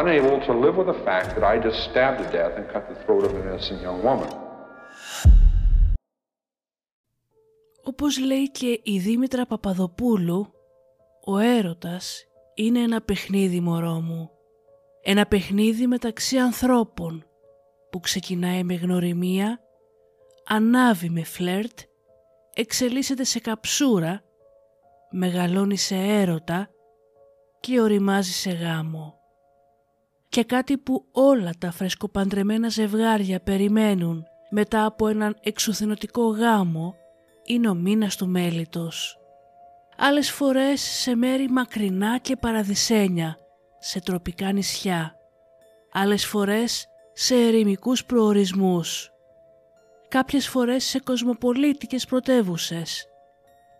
[0.00, 2.98] Unable to live with the fact that I just stabbed to death and cut the
[3.04, 4.30] throat of an innocent young woman.
[7.82, 10.52] Όπως λέει και η Δήμητρα Παπαδοπούλου,
[11.24, 14.30] ο έρωτας είναι ένα παιχνίδι μωρό μου.
[15.02, 17.26] Ένα παιχνίδι μεταξύ ανθρώπων
[17.90, 19.60] που ξεκινάει με γνωριμία,
[20.46, 21.78] ανάβει με φλερτ,
[22.54, 24.22] εξελίσσεται σε καψούρα,
[25.10, 26.68] μεγαλώνει σε έρωτα
[27.60, 29.23] και οριμάζει σε γάμο.
[30.34, 36.94] Και κάτι που όλα τα φρεσκοπαντρεμένα ζευγάρια περιμένουν μετά από έναν εξουθενωτικό γάμο
[37.44, 39.18] είναι ο μήνας του μέλιτος.
[39.96, 43.38] Άλλες φορές σε μέρη μακρινά και παραδεισένια,
[43.78, 45.16] σε τροπικά νησιά.
[45.92, 49.10] Άλλες φορές σε ερημικούς προορισμούς.
[50.08, 53.06] Κάποιες φορές σε κοσμοπολίτικες πρωτεύουσες.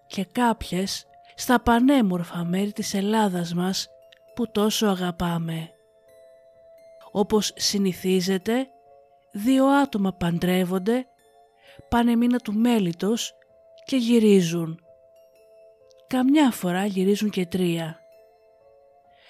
[0.07, 3.89] Και κάποιες στα πανέμορφα μέρη της Ελλάδας μας
[4.35, 5.74] που τόσο αγαπάμε.
[7.17, 8.69] Όπως συνηθίζεται,
[9.33, 11.07] δύο άτομα παντρεύονται,
[11.89, 13.35] πάνε μήνα του μέλιτος
[13.85, 14.85] και γυρίζουν.
[16.07, 17.99] Καμιά φορά γυρίζουν και τρία.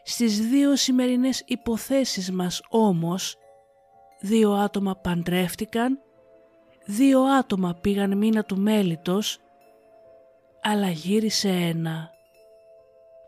[0.03, 3.37] Στις δύο σημερινές υποθέσεις μας όμως,
[4.21, 5.99] δύο άτομα παντρεύτηκαν,
[6.87, 9.39] δύο άτομα πήγαν μήνα του μέλιτος,
[10.63, 12.11] αλλά γύρισε ένα.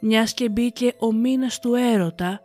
[0.01, 2.41] Μιας και μπήκε ο μήνας του έρωτα,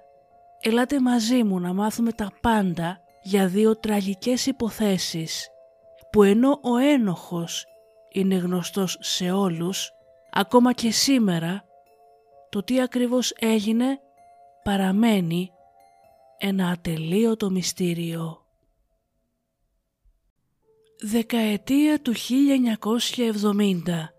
[0.62, 5.50] ελάτε μαζί μου να μάθουμε τα πάντα για δύο τραγικές υποθέσεις,
[6.12, 7.66] που ενώ ο ένοχος
[8.12, 9.92] είναι γνωστός σε όλους,
[10.32, 11.64] ακόμα και σήμερα,
[12.50, 14.00] το τι ακριβώς έγινε
[14.64, 15.52] παραμένει
[16.38, 18.42] ένα ατελείωτο μυστήριο.
[21.04, 24.14] Δεκαετία του 1970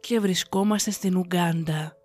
[0.00, 1.97] και βρισκόμαστε στην Ουγκάντα.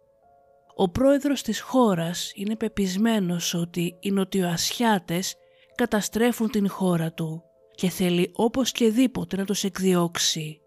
[0.76, 5.36] Ο πρόεδρος της χώρας είναι πεπισμένος ότι οι Νοτιοασιάτες
[5.76, 7.44] καταστρέφουν την χώρα του
[7.76, 10.62] και θέλει όπως και δίποτε να τους εκδιώξει.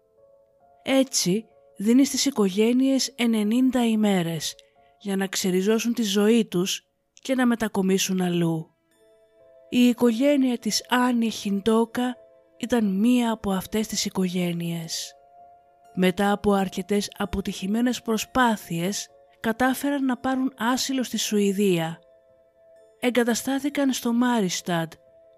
[0.83, 1.45] Έτσι
[1.77, 4.55] δίνει στις οικογένειες 90 ημέρες
[4.99, 6.81] για να ξεριζώσουν τη ζωή τους
[7.13, 8.71] και να μετακομίσουν αλλού.
[9.69, 12.15] Η οικογένεια της Άννη Χιντόκα
[12.57, 15.13] ήταν μία από αυτές τις οικογένειες.
[15.95, 19.07] Μετά από αρκετές αποτυχημένες προσπάθειες
[19.47, 21.99] κατάφεραν να πάρουν άσυλο στη Σουηδία.
[22.99, 24.91] Εγκαταστάθηκαν στο Μάρισταντ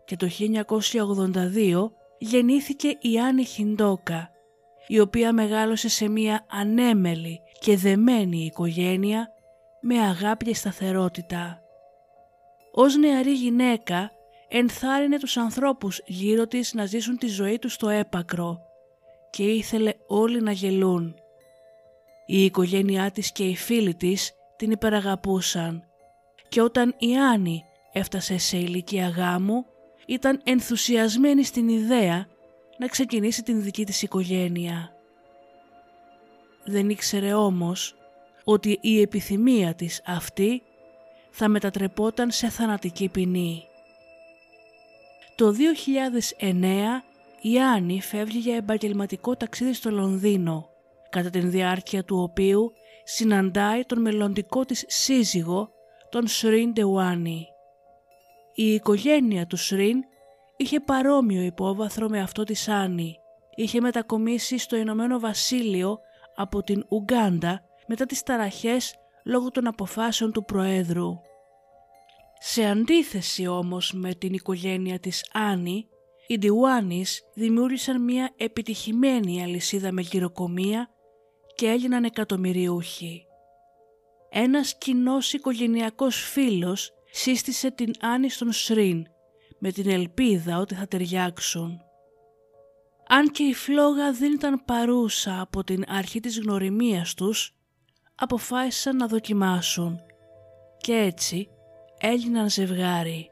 [0.06, 4.32] και το 1982 γεννήθηκε η Άννη Χιντόκα,
[4.88, 9.28] η οποία μεγάλωσε σε μια ανέμελη και δεμένη οικογένεια
[9.82, 11.62] με αγάπη και σταθερότητα.
[12.72, 14.12] Ως νεαρή γυναίκα
[14.48, 18.60] ενθάρρυνε τους ανθρώπους γύρω της να ζήσουν τη ζωή τους στο έπακρο
[19.30, 21.16] και ήθελε όλοι να γελούν.
[22.32, 25.84] Η οικογένειά της και οι φίλοι της την υπεραγαπούσαν
[26.50, 29.66] και όταν η Άννη έφτασε σε ηλικία γάμου
[30.06, 32.28] ήταν ενθουσιασμένη στην ιδέα
[32.78, 34.94] να ξεκινήσει την δική της οικογένεια.
[36.64, 37.96] Δεν ήξερε όμως
[38.44, 40.62] ότι η επιθυμία της αυτή
[41.32, 43.64] θα μετατρεπόταν σε θανατική ποινή.
[45.36, 45.54] Το
[46.40, 46.54] 2009
[47.42, 50.70] η Άννη φεύγει για επαγγελματικό ταξίδι στο Λονδίνο,
[51.10, 52.72] κατά την διάρκεια του οποίου
[53.04, 55.70] συναντάει τον μελλοντικό της σύζυγο,
[56.10, 57.48] τον Σριν Ντεουάνι.
[58.54, 60.04] Η οικογένεια του Σριν
[60.58, 63.16] είχε παρόμοιο υπόβαθρο με αυτό της Άννη.
[63.56, 66.00] Είχε μετακομίσει στο Ηνωμένο Βασίλειο
[66.36, 71.20] από την Ουγκάντα μετά τις ταραχές λόγω των αποφάσεων του Προέδρου.
[72.40, 75.88] Σε αντίθεση όμως με την οικογένεια της Άννη,
[76.28, 80.90] οι Ντιουάνις δημιούργησαν μια επιτυχημένη αλυσίδα με γυροκομεία
[81.60, 83.26] και έγιναν εκατομμυριούχοι.
[84.30, 89.06] Ένας κοινός οικογενειακός φίλος σύστησε την Άννη στον Σρίν
[89.60, 91.82] με την ελπίδα ότι θα ταιριάξουν.
[93.08, 97.56] Αν και η φλόγα δεν ήταν παρούσα από την αρχή της γνωριμίας τους,
[98.16, 100.00] αποφάσισαν να δοκιμάσουν
[100.78, 101.50] και έτσι
[102.00, 103.30] έγιναν ζευγάρι.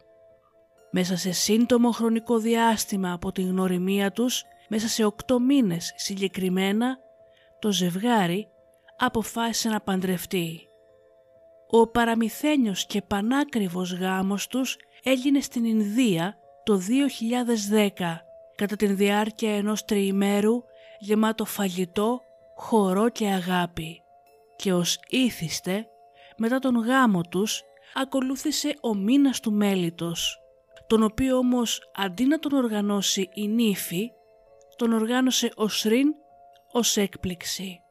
[0.91, 7.06] Μέσα σε σύντομο χρονικό διάστημα από την γνωριμία τους, μέσα σε οκτώ μήνες συγκεκριμένα,
[7.59, 8.48] το ζευγάρι
[8.98, 10.62] αποφάσισε να παντρευτεί.
[11.69, 16.80] Ο παραμυθένιος και πανάκριβος γάμος τους έγινε στην Ινδία το
[17.98, 18.21] 2010
[18.56, 20.63] κατά την διάρκεια ενός τριημέρου
[21.00, 22.21] γεμάτο φαγητό,
[22.56, 24.01] χορό και αγάπη.
[24.56, 25.88] Και ως ήθιστε,
[26.38, 27.62] μετά τον γάμο τους,
[27.94, 30.38] ακολούθησε ο μήνας του μέλιτος,
[30.88, 34.12] τον οποίο όμως αντί να τον οργανώσει η νύφη,
[34.75, 36.13] τον οργάνωσε ο Σριν
[36.77, 37.81] ως έκπληξη.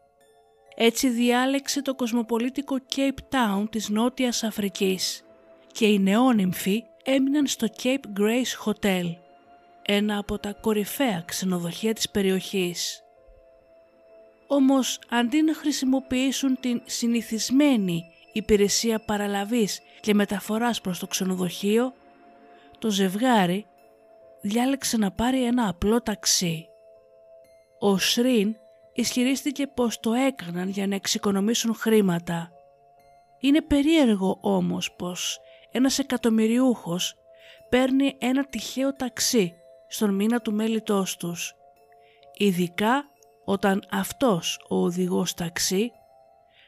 [0.76, 5.24] Έτσι διάλεξε το κοσμοπολίτικο Cape Town της Νότιας Αφρικής
[5.72, 9.14] και οι νεόνυμφοι έμειναν στο Cape Grace Hotel,
[9.82, 13.02] ένα από τα κορυφαία ξενοδοχεία της περιοχής.
[14.46, 21.92] Όμως αντί να χρησιμοποιήσουν την συνηθισμένη υπηρεσία παραλαβής και μεταφοράς προς το ξενοδοχείο,
[22.78, 23.66] το ζευγάρι
[24.40, 26.68] διάλεξε να πάρει ένα απλό ταξί.
[27.78, 28.56] Ο Σρίν
[28.96, 32.50] ισχυρίστηκε πως το έκαναν για να εξοικονομήσουν χρήματα.
[33.40, 35.40] Είναι περίεργο όμως πως
[35.70, 37.14] ένας εκατομμυριούχος
[37.68, 39.54] παίρνει ένα τυχαίο ταξί
[39.88, 41.54] στον μήνα του μέλητός τους,
[42.36, 43.04] ειδικά
[43.44, 45.90] όταν αυτός ο οδηγός ταξί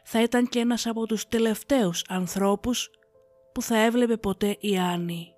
[0.05, 2.91] θα ήταν και ένας από τους τελευταίους ανθρώπους
[3.53, 5.33] που θα έβλεπε ποτέ η Άννη.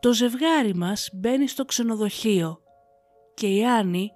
[0.00, 2.60] Το ζευγάρι μας μπαίνει στο ξενοδοχείο
[3.34, 4.12] και η Άννη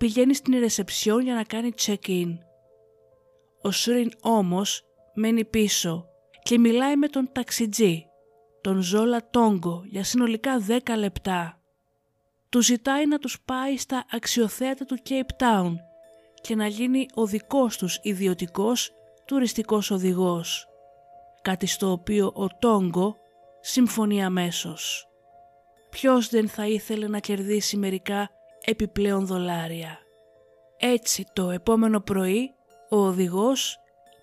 [0.00, 2.28] πηγαίνει στην ρεσεψιόν για να κάνει check-in.
[3.62, 4.82] Ο Σρίν όμως
[5.14, 6.06] μένει πίσω
[6.42, 8.06] και μιλάει με τον ταξιτζή,
[8.60, 11.60] τον Ζόλα Τόγκο, για συνολικά 10 λεπτά.
[12.48, 15.74] Του ζητάει να τους πάει στα αξιοθέατα του Cape Town
[16.40, 18.92] και να γίνει ο δικός τους ιδιωτικός
[19.24, 20.68] τουριστικός οδηγός.
[21.42, 23.16] Κάτι στο οποίο ο Τόγκο
[23.60, 25.08] συμφωνεί αμέσως.
[25.90, 28.30] Ποιος δεν θα ήθελε να κερδίσει μερικά
[28.64, 29.98] επιπλέον δολάρια.
[30.76, 32.54] Έτσι το επόμενο πρωί
[32.90, 33.78] ο οδηγός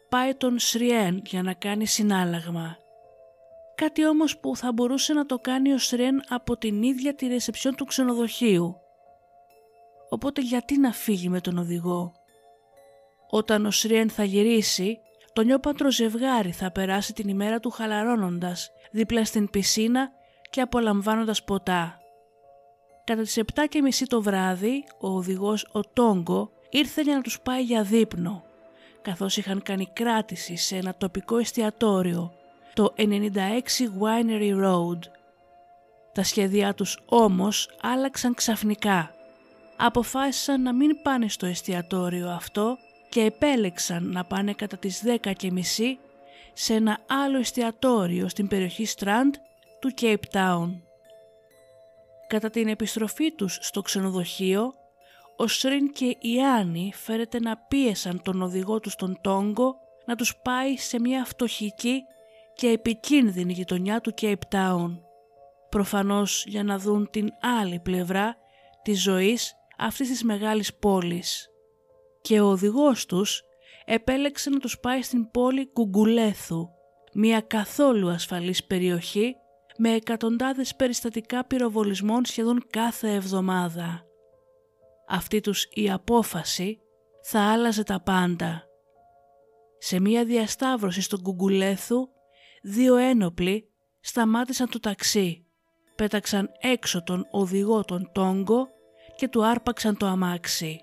[0.09, 2.77] πάει τον Σριέν για να κάνει συνάλλαγμα.
[3.75, 7.75] Κάτι όμως που θα μπορούσε να το κάνει ο Σριέν από την ίδια τη ρεσεψιόν
[7.75, 8.75] του ξενοδοχείου.
[10.09, 12.11] Οπότε γιατί να φύγει με τον οδηγό;
[13.29, 14.99] Όταν ο Σριέν θα γυρίσει,
[15.33, 20.09] το νιόπαντρο ζευγάρι θα περάσει την ημέρα του χαλαρώνοντας δίπλα στην πισίνα
[20.49, 21.99] και απολαμβάνοντας ποτά.
[23.07, 27.39] Κατά τις 7 και μισή το βράδυ, ο οδηγός ο Τόγκο ήρθε για να τους
[27.41, 28.43] πάει για δείπνο,
[29.01, 32.33] καθώς είχαν κάνει κράτηση σε ένα τοπικό εστιατόριο,
[32.73, 33.03] το 96
[34.01, 34.99] Winery Road.
[36.13, 39.11] Τα σχέδιά τους όμως άλλαξαν ξαφνικά.
[39.77, 42.77] Αποφάσισαν να μην πάνε στο εστιατόριο αυτό
[43.09, 45.99] και επέλεξαν να πάνε κατά τις 10 και μισή
[46.53, 49.31] σε ένα άλλο εστιατόριο στην περιοχή Strand
[49.79, 50.86] του Cape Town.
[52.27, 54.73] Κατά την επιστροφή τους στο ξενοδοχείο,
[55.37, 60.37] ο Σρίν και η Άννη φέρεται να πίεσαν τον οδηγό τους στον Τόγκο να τους
[60.43, 62.03] πάει σε μια φτωχική
[62.55, 64.99] και επικίνδυνη γειτονιά του Cape Town.
[65.69, 67.29] Προφανώς για να δουν την
[67.59, 68.35] άλλη πλευρά
[68.81, 71.49] της ζωής αυτής της μεγάλης πόλης.
[72.21, 73.43] Και ο οδηγός τους
[73.85, 76.69] επέλεξε να τους πάει στην πόλη Κουγκουλέθου,
[77.13, 79.35] μια καθόλου ασφαλής περιοχή
[79.77, 84.05] με εκατοντάδες περιστατικά πυροβολισμών σχεδόν κάθε εβδομάδα.
[85.07, 86.79] Αυτή τους η απόφαση
[87.21, 88.63] θα άλλαζε τα πάντα.
[89.77, 92.07] Σε μία διασταύρωση στον Κουγκουλέθου,
[92.61, 93.69] δύο ένοπλοι
[93.99, 95.45] σταμάτησαν το ταξί,
[95.95, 98.67] πέταξαν έξω τον οδηγό τον Τόγκο
[99.15, 100.81] και του άρπαξαν το αμάξι.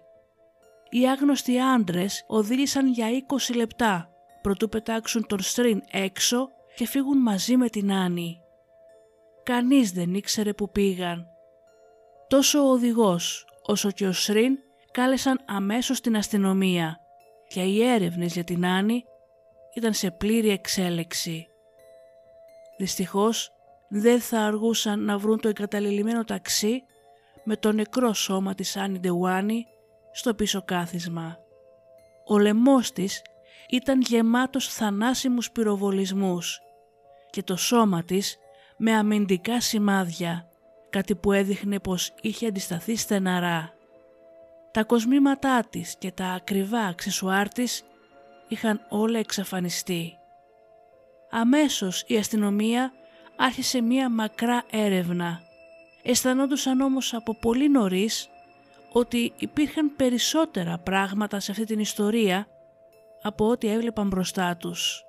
[0.90, 3.06] Οι άγνωστοι άντρες οδήγησαν για
[3.50, 4.08] 20 λεπτά
[4.42, 8.43] προτού πετάξουν τον Στριν έξω και φύγουν μαζί με την Άννη.
[9.44, 11.26] Κανείς δεν ήξερε που πήγαν.
[12.28, 14.58] Τόσο ο οδηγός όσο και ο Σρίν
[14.90, 16.98] κάλεσαν αμέσως την αστυνομία
[17.48, 19.04] και οι έρευνες για την Άννη
[19.74, 21.46] ήταν σε πλήρη εξέλιξη.
[22.78, 23.52] Δυστυχώς
[23.88, 26.82] δεν θα αργούσαν να βρουν το εγκαταλελειμμένο ταξί
[27.44, 29.66] με το νεκρό σώμα της Άννη Ντεουάνι
[30.12, 31.38] στο πίσω κάθισμα.
[32.26, 33.22] Ο λαιμός της
[33.70, 36.60] ήταν γεμάτος θανάσιμους πυροβολισμούς
[37.30, 38.38] και το σώμα της
[38.76, 40.48] με αμυντικά σημάδια,
[40.90, 43.72] κάτι που έδειχνε πως είχε αντισταθεί στεναρά.
[44.70, 47.82] Τα κοσμήματά της και τα ακριβά αξεσουάρ της
[48.48, 50.18] είχαν όλα εξαφανιστεί.
[51.30, 52.92] Αμέσως η αστυνομία
[53.36, 55.40] άρχισε μία μακρά έρευνα.
[56.02, 58.28] Αισθανόντουσαν όμως από πολύ νωρίς
[58.92, 62.46] ότι υπήρχαν περισσότερα πράγματα σε αυτή την ιστορία
[63.22, 65.04] από ό,τι έβλεπαν μπροστά τους.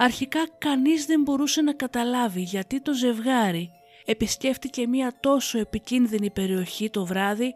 [0.00, 3.70] Αρχικά κανείς δεν μπορούσε να καταλάβει γιατί το ζευγάρι
[4.04, 7.54] επισκέφτηκε μία τόσο επικίνδυνη περιοχή το βράδυ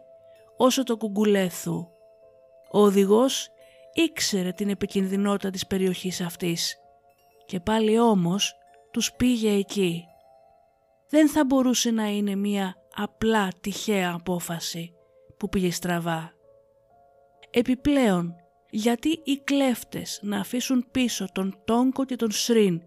[0.57, 1.87] όσο το κουγκουλέθου.
[2.71, 3.49] Ο οδηγός
[3.93, 6.77] ήξερε την επικινδυνότητα της περιοχής αυτής
[7.45, 8.55] και πάλι όμως
[8.91, 10.05] τους πήγε εκεί.
[11.09, 14.93] Δεν θα μπορούσε να είναι μία απλά τυχαία απόφαση
[15.37, 16.33] που πήγε στραβά.
[17.49, 18.35] Επιπλέον,
[18.75, 22.81] γιατί οι κλέφτες να αφήσουν πίσω τον Τόγκο και τον Σρίν,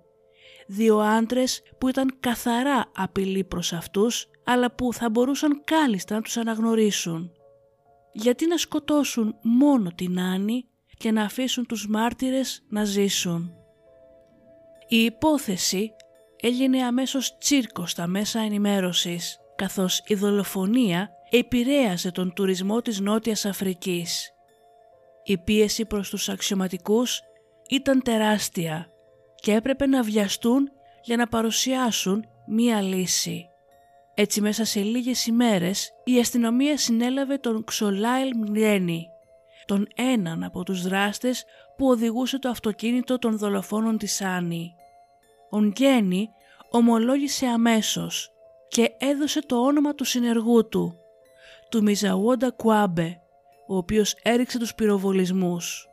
[0.67, 6.37] δύο άντρες που ήταν καθαρά απειλή προς αυτούς, αλλά που θα μπορούσαν κάλλιστα να τους
[6.37, 7.33] αναγνωρίσουν.
[8.13, 10.65] Γιατί να σκοτώσουν μόνο την Άννη
[10.99, 13.53] και να αφήσουν τους μάρτυρες να ζήσουν;
[14.89, 15.91] Η υπόθεση
[16.41, 24.31] έγινε αμέσως τσίρκο στα μέσα ενημέρωσης, καθώς η δολοφονία επηρέασε τον τουρισμό της Νότιας Αφρικής.
[25.29, 27.21] Η πίεση προς τους αξιωματικούς
[27.69, 28.91] ήταν τεράστια
[29.35, 30.71] και έπρεπε να βιαστούν
[31.03, 33.49] για να παρουσιάσουν μία λύση.
[34.15, 39.09] Έτσι μέσα σε λίγες ημέρες η αστυνομία συνέλαβε τον Ξολάιλ Μνιένι,
[39.65, 41.45] τον έναν από τους δράστες
[41.77, 44.75] που οδηγούσε το αυτοκίνητο των δολοφόνων της Άννη.
[45.51, 46.29] Ο Νγκένι
[46.71, 48.31] ομολόγησε αμέσως
[48.69, 50.99] και έδωσε το όνομα του συνεργού του,
[51.69, 53.21] του Μιζαουόντα Κουάμπε,
[53.67, 55.89] ο οποίος έριξε τους πυροβολισμούς.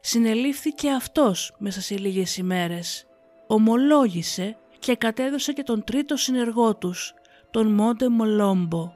[0.00, 3.06] Συνελήφθηκε αυτός μέσα σε λίγες ημέρες,
[3.46, 7.14] ομολόγησε και κατέδωσε και τον τρίτο συνεργό τους,
[7.50, 8.94] τον Μόντε Μολόμπο,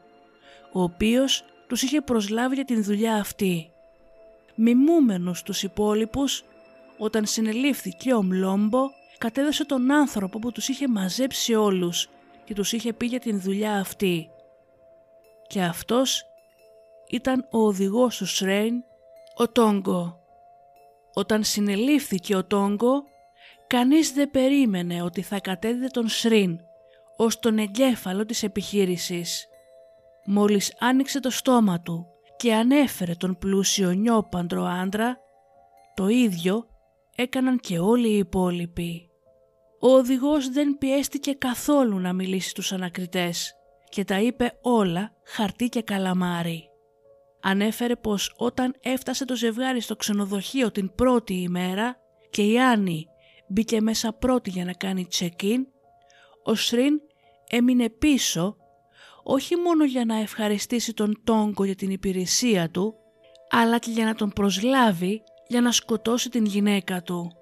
[0.73, 3.71] ο οποίος τους είχε προσλάβει για την δουλειά αυτή.
[4.55, 6.45] Μιμούμενος τους υπόλοιπους,
[6.99, 8.81] όταν συνελήφθηκε ο Μλόμπο,
[9.19, 12.09] κατέδωσε τον άνθρωπο που τους είχε μαζέψει όλους
[12.45, 14.29] και τους είχε πει για την δουλειά αυτή.
[15.47, 16.25] Και αυτός
[17.15, 18.75] ήταν ο οδηγός του Σρέιν,
[19.35, 20.19] ο Τόγκο.
[21.15, 23.03] Όταν συνελήφθηκε ο Τόγκο,
[23.67, 26.61] κανείς δεν περίμενε ότι θα κατέδιδε τον Σρίν
[27.17, 29.47] ως τον εγκέφαλο της επιχείρησης.
[30.27, 32.07] Μόλις άνοιξε το στόμα του
[32.37, 35.19] και ανέφερε τον πλούσιο νιόπαντρο άντρα,
[35.95, 36.67] το ίδιο
[37.17, 39.09] έκαναν και όλοι οι υπόλοιποι.
[39.81, 43.55] Ο οδηγός δεν πιέστηκε καθόλου να μιλήσει στους ανακριτές
[43.89, 46.69] και τα είπε όλα χαρτί και καλαμάρι.
[47.47, 51.97] Ανέφερε πως όταν έφτασε το ζευγάρι στο ξενοδοχείο την πρώτη ημέρα
[52.31, 53.07] και η Άννη
[53.49, 55.59] μπήκε μέσα πρώτη για να κάνει check-in,
[56.45, 57.01] ο Σρίν
[57.49, 58.57] έμεινε πίσω
[59.23, 62.95] όχι μόνο για να ευχαριστήσει τον Τόγκο για την υπηρεσία του,
[63.51, 67.33] αλλά και για να τον προσλάβει για να σκοτώσει την γυναίκα του.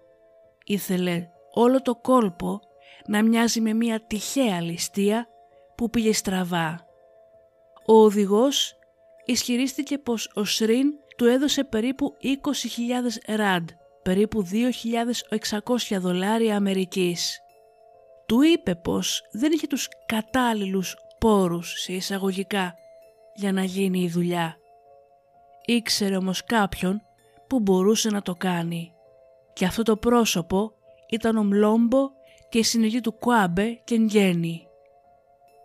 [0.65, 2.61] Ήθελε όλο το κόλπο
[3.07, 5.27] να μοιάζει με μια τυχαία ληστεία
[5.77, 6.87] που πήγε στραβά.
[7.87, 8.77] Ο οδηγός
[9.33, 13.69] ισχυρίστηκε πως ο Σρίν του έδωσε περίπου 20.000 ραντ,
[14.03, 14.47] περίπου
[15.89, 17.41] 2.600 δολάρια Αμερικής.
[18.27, 22.75] Του είπε πως δεν είχε τους κατάλληλους πόρους σε εισαγωγικά
[23.35, 24.57] για να γίνει η δουλειά.
[25.65, 27.03] Ήξερε όμως κάποιον
[27.49, 28.93] που μπορούσε να το κάνει.
[29.53, 30.73] Και αυτό το πρόσωπο
[31.11, 32.11] ήταν ο Μλόμπο
[32.49, 34.67] και η συνεργή του Κουάμπε και Νγένι.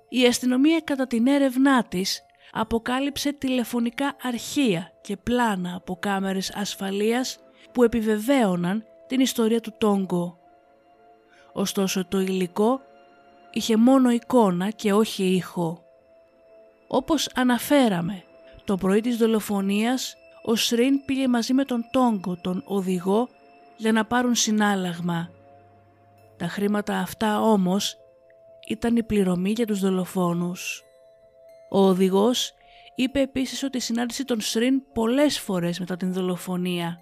[0.09, 7.39] Η αστυνομία κατά την έρευνά της αποκάλυψε τηλεφωνικά αρχεία και πλάνα από κάμερες ασφαλείας
[7.71, 10.37] που επιβεβαίωναν την ιστορία του Τόγκο.
[11.53, 12.81] Ωστόσο το υλικό
[13.51, 15.83] είχε μόνο εικόνα και όχι ήχο.
[16.87, 18.23] Όπως αναφέραμε,
[18.65, 23.29] το πρωί της δολοφονίας ο Σρίν πήγε μαζί με τον Τόγκο, τον οδηγό,
[23.77, 25.29] για να πάρουν συνάλλαγμα.
[26.37, 27.97] Τα χρήματα αυτά όμως
[28.67, 30.86] ήταν η πληρωμή για τους δολοφόνους.
[31.69, 32.53] Ο οδηγός
[32.95, 36.97] είπε επίσης ότι συνάντησε τον Σρίν πολλές φορές μετά την δολοφονία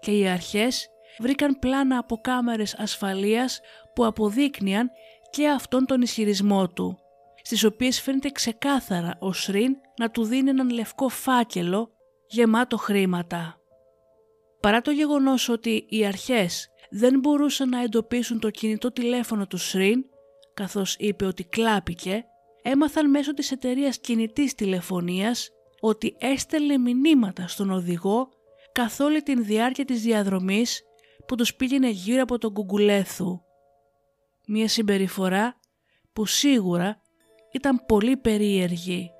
[0.00, 0.88] και οι αρχές
[1.18, 3.60] βρήκαν πλάνα από κάμερες ασφαλείας
[3.94, 4.90] που αποδείκνυαν
[5.30, 6.98] και αυτόν τον ισχυρισμό του,
[7.42, 11.90] στις οποίες φαίνεται ξεκάθαρα ο Σρίν να του δίνει έναν λευκό φάκελο
[12.28, 13.58] γεμάτο χρήματα.
[14.60, 20.04] Παρά το γεγονός ότι οι αρχές δεν μπορούσαν να εντοπίσουν το κινητό τηλέφωνο του Σριν,
[20.54, 22.24] καθώς είπε ότι κλάπηκε,
[22.66, 28.28] έμαθαν μέσω της εταιρείας κινητής τηλεφωνίας ότι έστελνε μηνύματα στον οδηγό
[28.72, 30.82] καθ' όλη την διάρκεια της διαδρομής
[31.26, 33.40] που τους πήγαινε γύρω από τον Κουγκουλέθου.
[34.46, 35.56] Μία συμπεριφορά
[36.12, 37.00] που σίγουρα
[37.52, 39.10] ήταν πολύ περίεργη.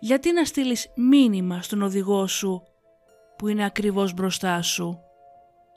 [0.00, 2.62] Γιατί να στείλεις μήνυμα στον οδηγό σου
[3.38, 4.98] που είναι ακριβώς μπροστά σου;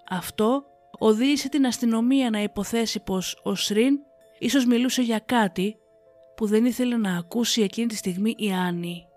[0.10, 0.64] Αυτό
[1.00, 4.00] οδήγησε την αστυνομία να υποθέσει πως ο Σριν
[4.40, 5.78] ίσως μιλούσε για κάτι
[6.38, 9.08] που δεν ήθελε να ακούσει εκείνη τη στιγμή η Άννη.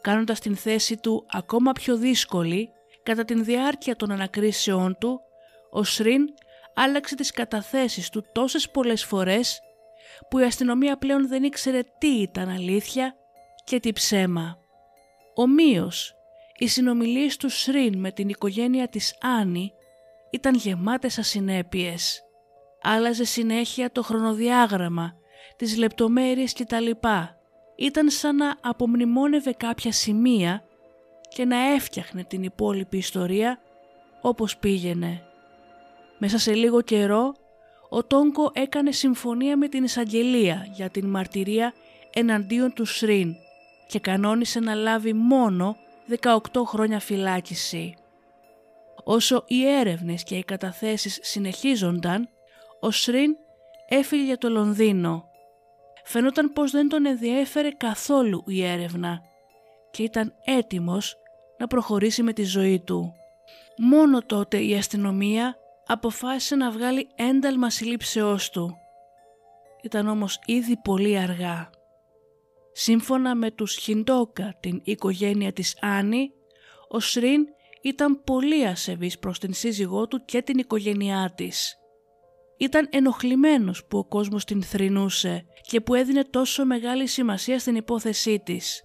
[0.00, 2.70] Κάνοντας την θέση του ακόμα πιο δύσκολη,
[3.02, 5.20] κατά την διάρκεια των ανακρίσεών του,
[5.70, 6.24] ο Σριν
[6.74, 9.60] άλλαξε τις καταθέσεις του τόσες πολλές φορές
[10.30, 13.14] που η αστυνομία πλέον δεν ήξερε τι ήταν αλήθεια
[13.64, 14.58] και τι ψέμα.
[15.34, 16.14] Ομοίως,
[16.56, 19.72] οι συνομιλίες του Σριν με την οικογένεια της Άννη
[20.30, 22.22] ήταν γεμάτες ασυνέπειες.
[22.82, 25.17] Άλλαζε συνέχεια το χρονοδιάγραμμα,
[25.56, 26.90] τις λεπτομέρειες κτλ.
[27.76, 30.62] Ήταν σαν να απομνημόνευε κάποια σημεία
[31.28, 33.58] και να έφτιαχνε την υπόλοιπη ιστορία
[34.20, 35.22] όπως πήγαινε.
[36.18, 37.34] Μέσα σε λίγο καιρό,
[37.88, 41.72] ο Τόγκο έκανε συμφωνία με την εισαγγελία για την μαρτυρία
[42.14, 43.34] εναντίον του Σριν
[43.86, 45.76] και κανόνισε να λάβει μόνο
[46.22, 47.94] 18 χρόνια φυλάκιση.
[49.04, 52.28] Όσο οι έρευνες και οι καταθέσεις συνεχίζονταν,
[52.80, 53.36] ο Σριν
[53.88, 55.27] έφυγε για το Λονδίνο.
[56.10, 59.20] Φαινόταν πως δεν τον ενδιέφερε καθόλου η έρευνα
[59.90, 61.16] και ήταν έτοιμος
[61.58, 63.12] να προχωρήσει με τη ζωή του.
[63.78, 68.76] Μόνο τότε η αστυνομία αποφάσισε να βγάλει ένταλμα συλλήψεώς του.
[69.82, 71.70] Ήταν όμως ήδη πολύ αργά.
[72.72, 76.30] Σύμφωνα με τους Χιντόκα, την οικογένεια της Άννη,
[76.88, 77.46] ο Σριν
[77.82, 81.78] ήταν πολύ ασεβής προς την σύζυγό του και την οικογένειά της.
[82.58, 88.40] Ήταν ενοχλημένος που ο κόσμος την θρηνούσε και που έδινε τόσο μεγάλη σημασία στην υπόθεσή
[88.44, 88.82] της.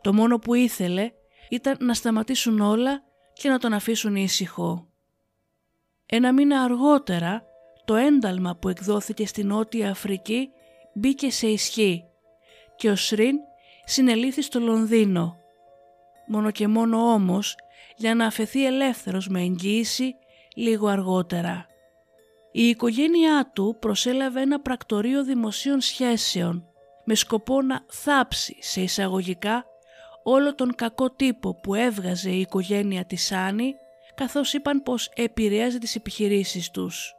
[0.00, 1.12] Το μόνο που ήθελε
[1.50, 4.88] ήταν να σταματήσουν όλα και να τον αφήσουν ήσυχο.
[6.06, 7.44] Ένα μήνα αργότερα,
[7.84, 10.48] το ένταλμα που εκδόθηκε στην Νότια Αφρική
[10.94, 12.04] μπήκε σε ισχύ
[12.76, 13.36] και ο Σριν
[13.84, 15.36] συνελήφθη στο Λονδίνο.
[16.26, 17.56] Μόνο και μόνο όμως
[17.96, 20.14] για να αφαιθεί ελεύθερος με εγγύηση
[20.54, 21.66] λίγο αργότερα.
[22.56, 26.66] Η οικογένειά του προσέλαβε ένα πρακτορείο δημοσίων σχέσεων
[27.04, 29.64] με σκοπό να θάψει σε εισαγωγικά
[30.22, 33.74] όλο τον κακό τύπο που έβγαζε η οικογένεια της Άννη
[34.14, 37.14] καθώς είπαν πως επηρέαζε τις επιχειρήσεις τους.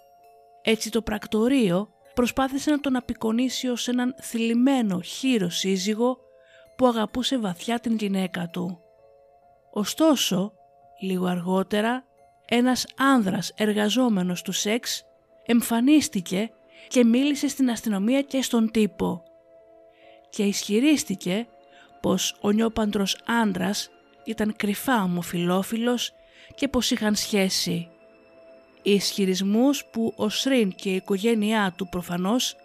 [0.62, 6.17] Έτσι το πρακτορείο προσπάθησε να τον απεικονίσει ως έναν θλιμμένο χείρο σύζυγο
[6.78, 8.80] που αγαπούσε βαθιά την γυναίκα του.
[9.71, 10.54] Ωστόσο,
[11.00, 12.06] λίγο αργότερα,
[12.45, 15.06] ένας άνδρας εργαζόμενος του σεξ
[15.45, 16.49] εμφανίστηκε
[16.88, 19.23] και μίλησε στην αστυνομία και στον τύπο
[20.29, 21.47] και ισχυρίστηκε
[22.01, 23.89] πως ο νιόπαντρος άντρας
[24.23, 26.13] ήταν κρυφά ομοφιλόφιλος
[26.55, 27.89] και πως είχαν σχέση.
[28.81, 32.55] Οι ισχυρισμούς που ο Σρίν και η οικογένειά του προφανώς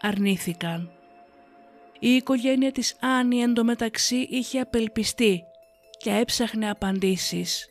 [0.00, 0.90] αρνήθηκαν.
[1.98, 5.44] Η οικογένεια της Άννη εντωμεταξύ είχε απελπιστεί
[5.98, 7.66] και έψαχνε απαντήσεις.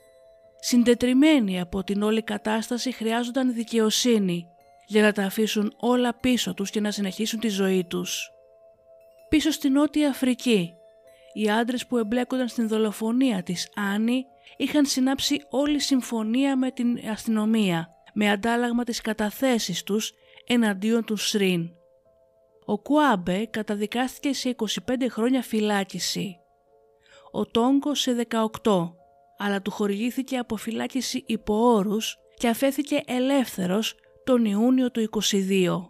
[0.60, 4.48] Συντετριμένοι από την όλη κατάσταση χρειάζονταν δικαιοσύνη
[4.88, 8.32] για να τα αφήσουν όλα πίσω τους και να συνεχίσουν τη ζωή τους.
[9.30, 10.74] Πίσω στην Νότια Αφρική,
[11.34, 14.26] οι άντρες που εμπλέκονταν στην δολοφονία της Άννη
[14.58, 20.14] είχαν συνάψει όλη συμφωνία με την αστυνομία με αντάλλαγμα τις καταθέσεις τους
[20.48, 21.70] εναντίον του Σριν.
[22.66, 24.66] Ο Κουάμπε καταδικάστηκε σε 25
[25.10, 26.38] χρόνια φυλάκιση.
[27.32, 28.28] Ο Τόγκο σε
[28.62, 28.94] 18,
[29.38, 35.88] αλλά του χορηγήθηκε αποφυλάκηση υπό όρους και αφέθηκε ελεύθερος τον Ιούνιο του 22.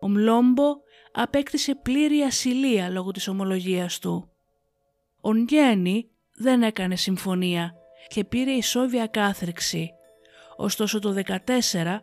[0.00, 0.76] Ο Μλόμπο
[1.12, 4.30] απέκτησε πλήρη ασυλία λόγω της ομολογίας του.
[5.20, 7.74] Ο Νγκένι δεν έκανε συμφωνία
[8.08, 9.90] και πήρε ισόβια κάθριξη,
[10.56, 12.00] ωστόσο το 14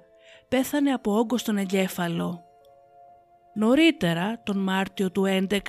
[0.48, 2.42] πέθανε από όγκος στον εγκέφαλο.
[3.54, 5.60] Νωρίτερα, τον Μάρτιο του 11,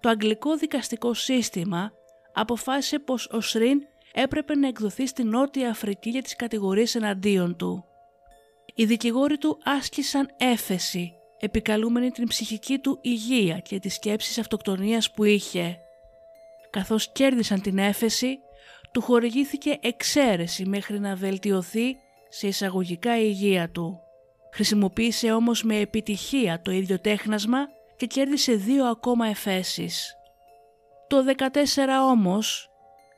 [0.00, 1.92] το αγγλικό δικαστικό σύστημα
[2.32, 3.80] αποφάσισε πως ο Σριν
[4.12, 7.84] έπρεπε να εκδοθεί στη Νότια Αφρική για τις κατηγορίες εναντίον του.
[8.76, 15.24] Οι δικηγόροι του άσκησαν έφεση, επικαλούμενοι την ψυχική του υγεία και τις σκέψεις αυτοκτονίας που
[15.24, 15.78] είχε.
[16.70, 18.38] Καθώς κέρδισαν την έφεση,
[18.92, 21.96] του χορηγήθηκε εξαίρεση μέχρι να βελτιωθεί
[22.28, 24.00] σε εισαγωγικά η υγεία του.
[24.52, 30.14] Χρησιμοποίησε όμως με επιτυχία το ίδιο τέχνασμα και κέρδισε δύο ακόμα εφέσεις.
[31.08, 31.50] Το 14
[32.10, 32.70] όμως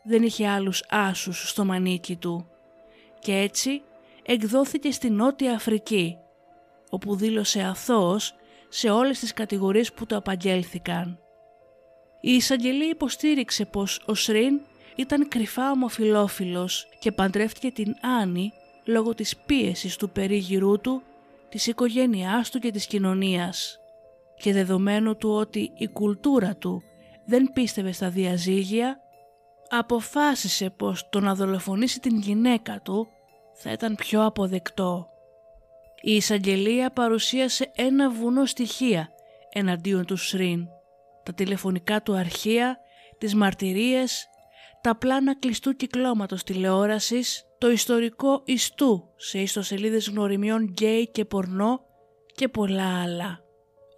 [0.04, 2.50] δεν είχε άλλους άσους στο μανίκι του
[3.18, 3.82] και έτσι
[4.26, 6.16] εκδόθηκε στη Νότια Αφρική,
[6.90, 8.34] όπου δήλωσε αθώος
[8.68, 11.18] σε όλες τις κατηγορίες που το απαγγέλθηκαν.
[12.20, 14.60] Η εισαγγελία υποστήριξε πως ο Σριν
[14.96, 18.52] ήταν κρυφά ομοφιλόφιλος και παντρεύτηκε την Άννη
[18.84, 21.02] λόγω της πίεσης του περίγυρού του,
[21.48, 23.78] της οικογένειάς του και της κοινωνίας
[24.36, 26.82] και δεδομένου του ότι η κουλτούρα του
[27.26, 29.00] δεν πίστευε στα διαζύγια,
[29.68, 33.08] αποφάσισε πως το να δολοφονήσει την γυναίκα του
[33.56, 35.08] θα ήταν πιο αποδεκτό.
[36.00, 39.08] Η εισαγγελία παρουσίασε ένα βουνό στοιχεία
[39.52, 40.66] εναντίον του Σριν,
[41.22, 42.78] τα τηλεφωνικά του αρχεία,
[43.18, 44.28] τις μαρτυρίες,
[44.80, 51.80] τα πλάνα κλειστού κυκλώματος τηλεόρασης, το ιστορικό ιστού σε ιστοσελίδες γνωριμιών γκέι και πορνό
[52.34, 53.40] και πολλά άλλα.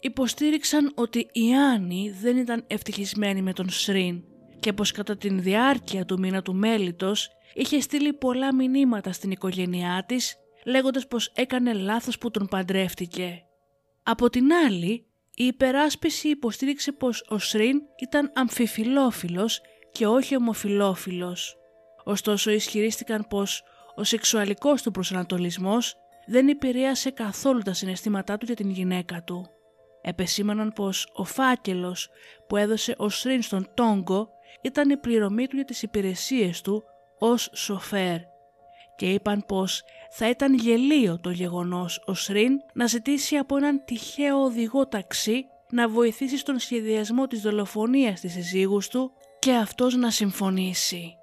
[0.01, 4.23] Υποστήριξαν ότι η Άννη δεν ήταν ευτυχισμένη με τον Σριν
[4.61, 10.05] και πως κατά την διάρκεια του μήνα του μέλητος είχε στείλει πολλά μηνύματα στην οικογένειά
[10.07, 13.43] της λέγοντας πως έκανε λάθος που τον παντρεύτηκε.
[14.03, 19.61] Από την άλλη, η υπεράσπιση υποστήριξε πως ο Σριν ήταν αμφιφιλόφιλος
[19.93, 21.57] και όχι ομοφιλόφιλος.
[22.05, 23.63] Ωστόσο ισχυρίστηκαν πως
[23.95, 29.47] ο σεξουαλικός του προσανατολισμός δεν επηρέασε καθόλου τα συναισθήματά του για την γυναίκα του.
[30.03, 32.09] Επεσήμαναν πως ο φάκελος
[32.49, 34.29] που έδωσε ο Σριν στον Τόγκο
[34.63, 36.85] ήταν η πληρωμή του για τις υπηρεσίες του
[37.19, 38.19] ως σοφέρ
[38.97, 44.43] και είπαν πως θα ήταν γελίο το γεγονός ο Σριν να ζητήσει από έναν τυχαίο
[44.43, 51.17] οδηγό ταξί να βοηθήσει στον σχεδιασμό της δολοφονίας της συζύγους του και αυτός να συμφωνήσει.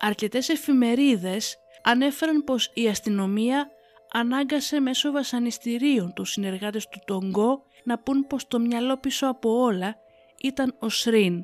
[0.00, 3.70] Αρκετές εφημερίδες ανέφεραν πως η αστυνομία
[4.12, 9.96] ανάγκασε μέσω βασανιστήριων τους συνεργάτες του Τονγκό να πούν πως το μυαλό πίσω από όλα
[10.42, 11.42] ήταν ο Σριν,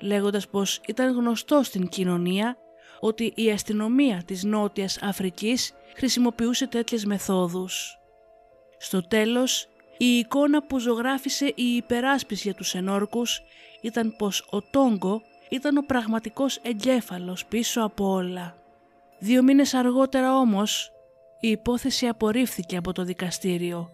[0.00, 2.56] λέγοντας πως ήταν γνωστό στην κοινωνία
[3.00, 7.98] ότι η αστυνομία της Νότιας Αφρικής χρησιμοποιούσε τέτοιες μεθόδους.
[8.78, 13.40] Στο τέλος, η εικόνα που ζωγράφισε η υπεράσπιση για τους ενόρκους
[13.80, 18.56] ήταν πως ο Τόγκο ήταν ο πραγματικός εγκέφαλος πίσω από όλα.
[19.18, 20.92] Δύο μήνες αργότερα όμως
[21.40, 23.90] η υπόθεση απορρίφθηκε από το δικαστήριο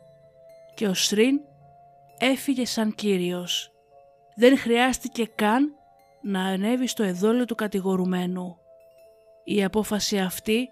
[0.75, 1.41] και ο Σριν
[2.19, 3.73] έφυγε σαν κύριος.
[4.35, 5.75] Δεν χρειάστηκε καν
[6.23, 8.57] να ανέβει στο εδόλιο του κατηγορουμένου.
[9.45, 10.69] Η απόφαση αυτή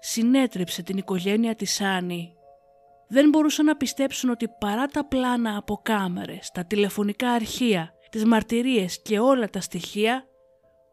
[0.00, 2.34] συνέτριψε την οικογένεια της Άννη.
[3.08, 9.02] Δεν μπορούσαν να πιστέψουν ότι παρά τα πλάνα από κάμερες, τα τηλεφωνικά αρχεία, τις μαρτυρίες
[9.02, 10.24] και όλα τα στοιχεία,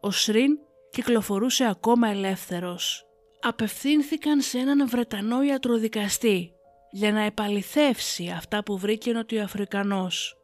[0.00, 0.58] ο Σριν
[0.90, 3.06] κυκλοφορούσε ακόμα ελεύθερος.
[3.40, 6.52] Απευθύνθηκαν σε έναν Βρετανό ιατροδικαστή
[6.90, 10.36] για να επαληθεύσει αυτά που βρήκε ο Νοτιοαφρικανός.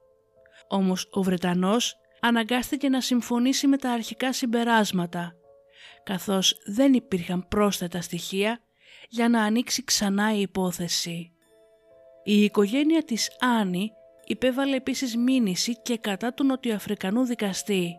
[0.68, 1.96] Όμως ο Βρετανός
[2.26, 5.34] αναγκάστηκε να συμφωνήσει με τα αρχικά συμπεράσματα
[6.04, 8.60] καθώς δεν υπήρχαν πρόσθετα στοιχεία
[9.08, 11.32] για να ανοίξει ξανά η υπόθεση.
[12.24, 13.92] Η οικογένεια της Άννη
[14.24, 17.94] υπέβαλε επίσης μήνυση και κατά του Νοτιοαφρικανού δικαστή.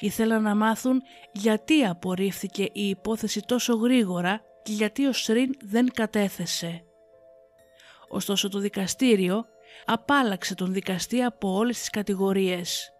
[0.00, 6.84] Ήθελαν να μάθουν γιατί απορρίφθηκε η υπόθεση τόσο γρήγορα και γιατί ο Σριν δεν κατέθεσε.
[8.08, 9.44] Ωστόσο το δικαστήριο
[9.84, 12.92] απάλαξε τον δικαστή από όλες τις κατηγορίες.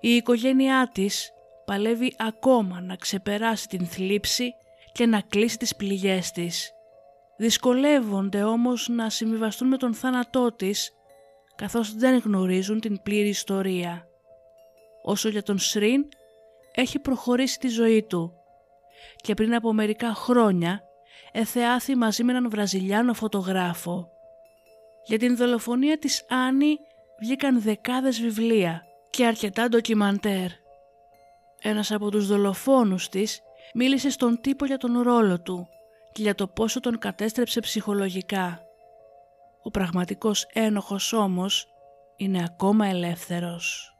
[0.00, 1.30] Η οικογένειά της
[1.64, 4.54] παλεύει ακόμα να ξεπεράσει την θλίψη
[4.92, 6.72] και να κλείσει τις πληγές της.
[7.36, 10.92] Δυσκολεύονται όμως να συμβιβαστούν με τον θάνατό της
[11.56, 14.06] καθώς δεν γνωρίζουν την πλήρη ιστορία.
[15.02, 16.08] Όσο για τον Σριν
[16.74, 18.32] έχει προχωρήσει τη ζωή του
[19.16, 20.82] και πριν από μερικά χρόνια
[21.32, 24.08] εθεάθη μαζί με έναν Βραζιλιάνο φωτογράφο.
[25.04, 26.76] Για την δολοφονία της Άννη
[27.20, 28.87] βγήκαν δεκάδες βιβλία
[29.18, 30.50] και αρκετά ντοκιμαντέρ.
[31.62, 33.40] Ένας από τους δολοφόνους της
[33.74, 35.68] μίλησε στον τύπο για τον ρόλο του
[36.12, 38.60] και για το πόσο τον κατέστρεψε ψυχολογικά.
[39.62, 41.66] Ο πραγματικός ένοχος όμως
[42.16, 43.92] είναι ακόμα ελεύθερος.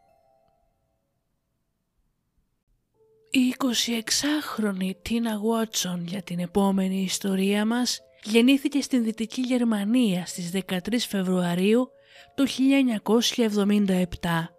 [3.31, 10.99] Η 26χρονη Τίνα Βότσον για την επόμενη ιστορία μας γεννήθηκε στην Δυτική Γερμανία στις 13
[10.99, 11.89] Φεβρουαρίου
[12.35, 14.58] του 1977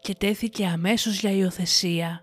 [0.00, 2.22] και τέθηκε αμέσως για υιοθεσία.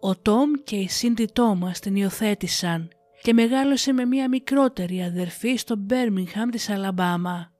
[0.00, 2.88] Ο Τόμ και η Σίντι Τόμας την υιοθέτησαν
[3.22, 7.52] και μεγάλωσε με μία μικρότερη αδερφή στο Μπέρμιγχαμ της Αλαμπάμα.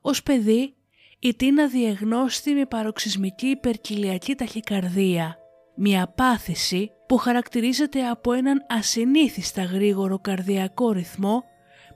[0.00, 0.74] Ως παιδί,
[1.18, 5.38] η Τίνα διεγνώστη με παροξυσμική υπερκυλιακή ταχυκαρδία,
[5.76, 11.44] μια πάθηση που χαρακτηρίζεται από έναν ασυνήθιστα γρήγορο καρδιακό ρυθμό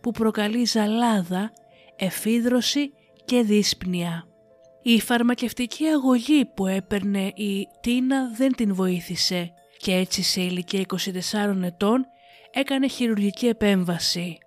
[0.01, 1.53] που προκαλεί ζαλάδα,
[1.97, 2.93] εφίδρωση
[3.25, 4.28] και δύσπνοια.
[4.83, 11.63] Η φαρμακευτική αγωγή που έπαιρνε η Τίνα δεν την βοήθησε και έτσι σε ηλικία 24
[11.63, 12.07] ετών
[12.53, 14.39] έκανε χειρουργική επέμβαση.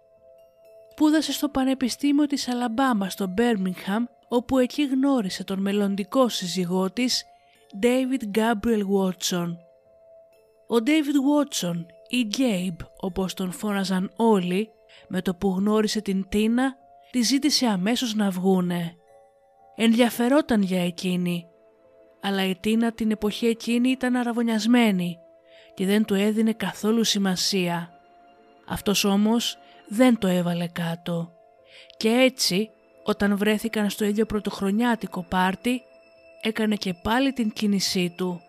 [1.02, 7.24] Σπούδασε στο Πανεπιστήμιο της Αλαμπάμα στο Μπέρμιγχαμ όπου εκεί γνώρισε τον μελλοντικό σύζυγό της
[7.82, 9.56] David Gabriel Watson.
[10.68, 14.70] Ο David Watson ή Gabe όπως τον φώναζαν όλοι
[15.08, 16.76] με το που γνώρισε την Τίνα
[17.12, 18.96] τη ζήτησε αμέσως να βγούνε.
[19.84, 21.46] Ενδιαφερόταν για εκείνη
[22.22, 25.18] αλλά η Τίνα την εποχή εκείνη ήταν αραβωνιασμένη
[25.74, 27.90] και δεν του έδινε καθόλου σημασία.
[28.68, 31.32] Αυτός όμως δεν το έβαλε κάτω
[31.98, 32.70] και έτσι
[33.04, 35.82] όταν βρέθηκαν στο ίδιο πρωτοχρονιάτικο πάρτι
[36.42, 38.42] έκανε και πάλι την κίνησή του.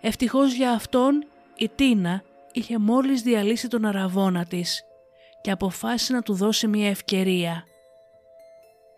[0.00, 1.24] Ευτυχώς για αυτόν
[1.56, 4.82] η Τίνα είχε μόλις διαλύσει τον αραβόνα της
[5.40, 7.64] και αποφάσισε να του δώσει μια ευκαιρία.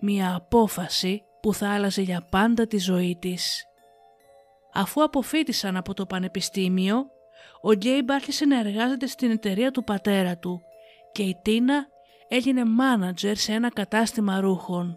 [0.00, 3.64] Μια απόφαση που θα άλλαζε για πάντα τη ζωή της.
[4.72, 7.06] Αφού αποφύτησαν από το πανεπιστήμιο,
[7.60, 10.62] ο Γκέιμπ άρχισε να εργάζεται στην εταιρεία του πατέρα του
[11.12, 11.86] και η Τίνα
[12.28, 14.96] έγινε μάνατζερ σε ένα κατάστημα ρούχων.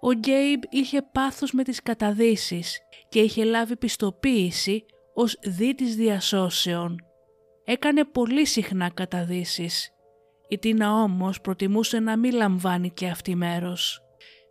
[0.00, 6.96] Ο Γκέιμπ είχε πάθος με τις καταδύσεις και είχε λάβει πιστοποίηση ως δίτης διασώσεων.
[7.64, 9.90] Έκανε πολύ συχνά καταδύσεις.
[10.48, 14.05] Η Τίνα όμως προτιμούσε να μην λαμβάνει και αυτή μέρος.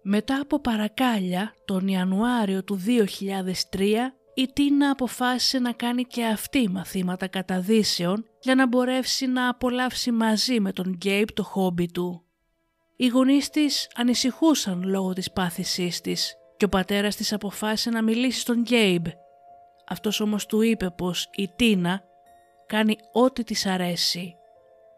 [0.08, 3.82] Μετά από παρακάλια, τον Ιανουάριο του 2003,
[4.34, 10.60] η Τίνα αποφάσισε να κάνει και αυτή μαθήματα καταδύσεων για να μπορέσει να απολαύσει μαζί
[10.60, 12.24] με τον Γκέιπ το χόμπι του.
[12.96, 18.40] Οι γονείς της ανησυχούσαν λόγω της πάθησής της και ο πατέρας της αποφάσισε να μιλήσει
[18.40, 19.06] στον Γκέιμπ.
[19.88, 22.04] Αυτός όμως του είπε πως η Τίνα
[22.68, 24.36] κάνει ό,τι της αρέσει.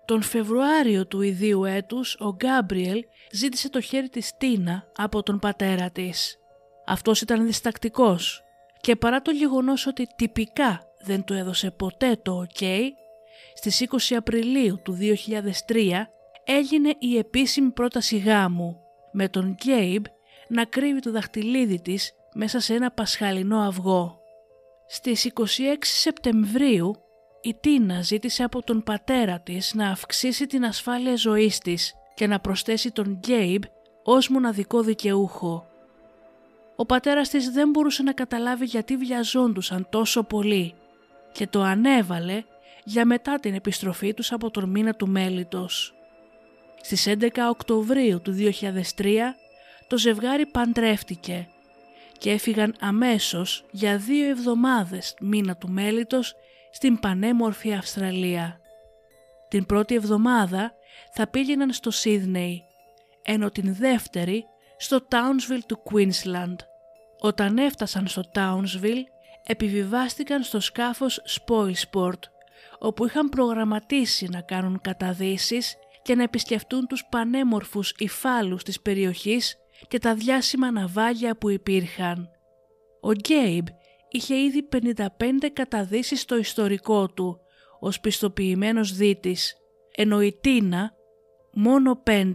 [0.08, 5.90] Τον Φεβρουάριο του ιδίου έτους ο Γκάμπριελ ζήτησε το χέρι της Τίνα από τον πατέρα
[5.90, 6.38] της.
[6.86, 8.44] Αυτός ήταν διστακτικός
[8.82, 12.64] και παρά το γεγονός ότι τυπικά δεν του έδωσε ποτέ το OK,
[13.54, 14.98] στις 20 Απριλίου του
[15.68, 15.92] 2003
[16.44, 18.80] έγινε η επίσημη πρόταση γάμου
[19.12, 20.06] με τον Γκέιμπ
[20.48, 24.20] να κρύβει το δαχτυλίδι της μέσα σε ένα πασχαλινό αυγό.
[24.88, 25.44] Στις 26
[25.80, 26.96] Σεπτεμβρίου
[27.48, 32.40] η Τίνα ζήτησε από τον πατέρα της να αυξήσει την ασφάλεια ζωής της και να
[32.40, 33.64] προσθέσει τον Γκέιμπ
[34.04, 35.68] ως μοναδικό δικαιούχο.
[36.76, 40.74] Ο πατέρας της δεν μπορούσε να καταλάβει γιατί βιαζόντουσαν τόσο πολύ
[41.32, 42.44] και το ανέβαλε
[42.84, 45.94] για μετά την επιστροφή τους από τον μήνα του μέλητος.
[46.82, 48.36] Στις 11 Οκτωβρίου του
[48.98, 49.16] 2003
[49.88, 51.48] το ζευγάρι παντρεύτηκε
[52.18, 56.36] και έφυγαν αμέσως για δύο εβδομάδες μήνα του μέλητος
[56.72, 58.60] στην πανέμορφη Αυστραλία.
[59.48, 60.74] Την πρώτη εβδομάδα
[61.14, 62.64] θα πήγαιναν στο Σίδνεϊ,
[63.22, 64.46] ενώ την δεύτερη
[64.78, 66.56] στο Townsville του Queensland.
[67.20, 69.04] Όταν έφτασαν στο Townsville,
[69.44, 72.20] επιβιβάστηκαν στο σκάφος Spoilsport,
[72.80, 80.00] όπου είχαν προγραμματίσει να κάνουν καταδύσεις και να επισκεφτούν τους πανέμορφους υφάλους της περιοχής και
[80.00, 82.30] τα διάσημα ναυάγια που υπήρχαν.
[83.02, 83.68] Ο Γκέιμπ
[84.10, 87.40] είχε ήδη 55 καταδύσεις στο ιστορικό του
[87.80, 89.56] ως πιστοποιημένος δίτης,
[89.96, 90.94] ενώ η Τίνα
[91.54, 92.34] μόνο 5.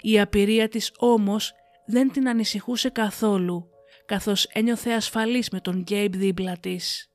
[0.00, 1.52] Η απειρία της όμως
[1.86, 3.68] δεν την ανησυχούσε καθόλου,
[4.06, 7.08] καθώς ένιωθε ασφαλής με τον Γκέιμπ δίπλα της.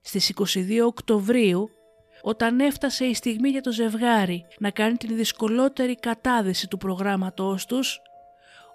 [0.00, 1.70] Στις 22 Οκτωβρίου,
[2.22, 8.00] όταν έφτασε η στιγμή για το ζευγάρι να κάνει την δυσκολότερη κατάδυση του προγράμματός τους,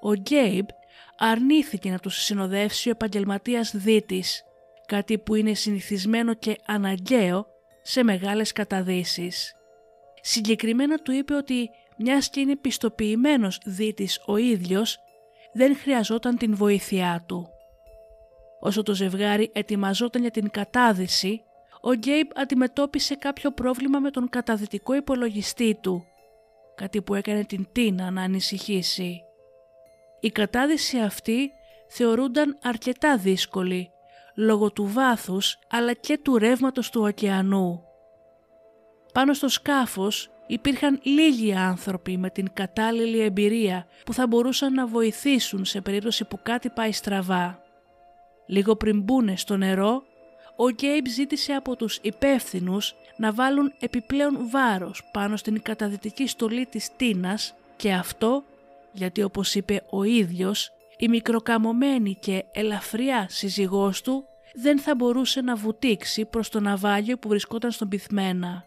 [0.01, 0.67] ο Γκέιμπ
[1.17, 4.43] αρνήθηκε να τους συνοδεύσει ο επαγγελματίας δίτης,
[4.87, 7.47] κάτι που είναι συνηθισμένο και αναγκαίο
[7.81, 9.55] σε μεγάλες καταδύσεις.
[10.21, 14.97] Συγκεκριμένα του είπε ότι μιας και είναι πιστοποιημένος δίτης ο ίδιος,
[15.53, 17.49] δεν χρειαζόταν την βοήθειά του.
[18.59, 21.41] Όσο το ζευγάρι ετοιμαζόταν για την κατάδυση,
[21.81, 26.05] ο Γκέιμπ αντιμετώπισε κάποιο πρόβλημα με τον καταδυτικό υπολογιστή του,
[26.75, 29.24] κάτι που έκανε την Τίνα να ανησυχήσει.
[30.25, 31.51] Η κατάδυση αυτή
[31.87, 33.91] θεωρούνταν αρκετά δύσκολη,
[34.35, 37.83] λόγω του βάθους αλλά και του ρεύματος του ωκεανού.
[39.13, 45.65] Πάνω στο σκάφος υπήρχαν λίγοι άνθρωποι με την κατάλληλη εμπειρία που θα μπορούσαν να βοηθήσουν
[45.65, 47.61] σε περίπτωση που κάτι πάει στραβά.
[48.45, 50.03] Λίγο πριν μπουν στο νερό,
[50.55, 56.89] ο Γκέιμπ ζήτησε από τους υπεύθυνους να βάλουν επιπλέον βάρος πάνω στην καταδυτική στολή της
[56.95, 58.43] Τίνας και αυτό
[58.95, 64.23] γιατί όπως είπε ο ίδιος η μικροκαμωμένη και ελαφριά σύζυγός του
[64.55, 68.63] δεν θα μπορούσε να βουτήξει προς το ναυάγιο που βρισκόταν στον πυθμένα.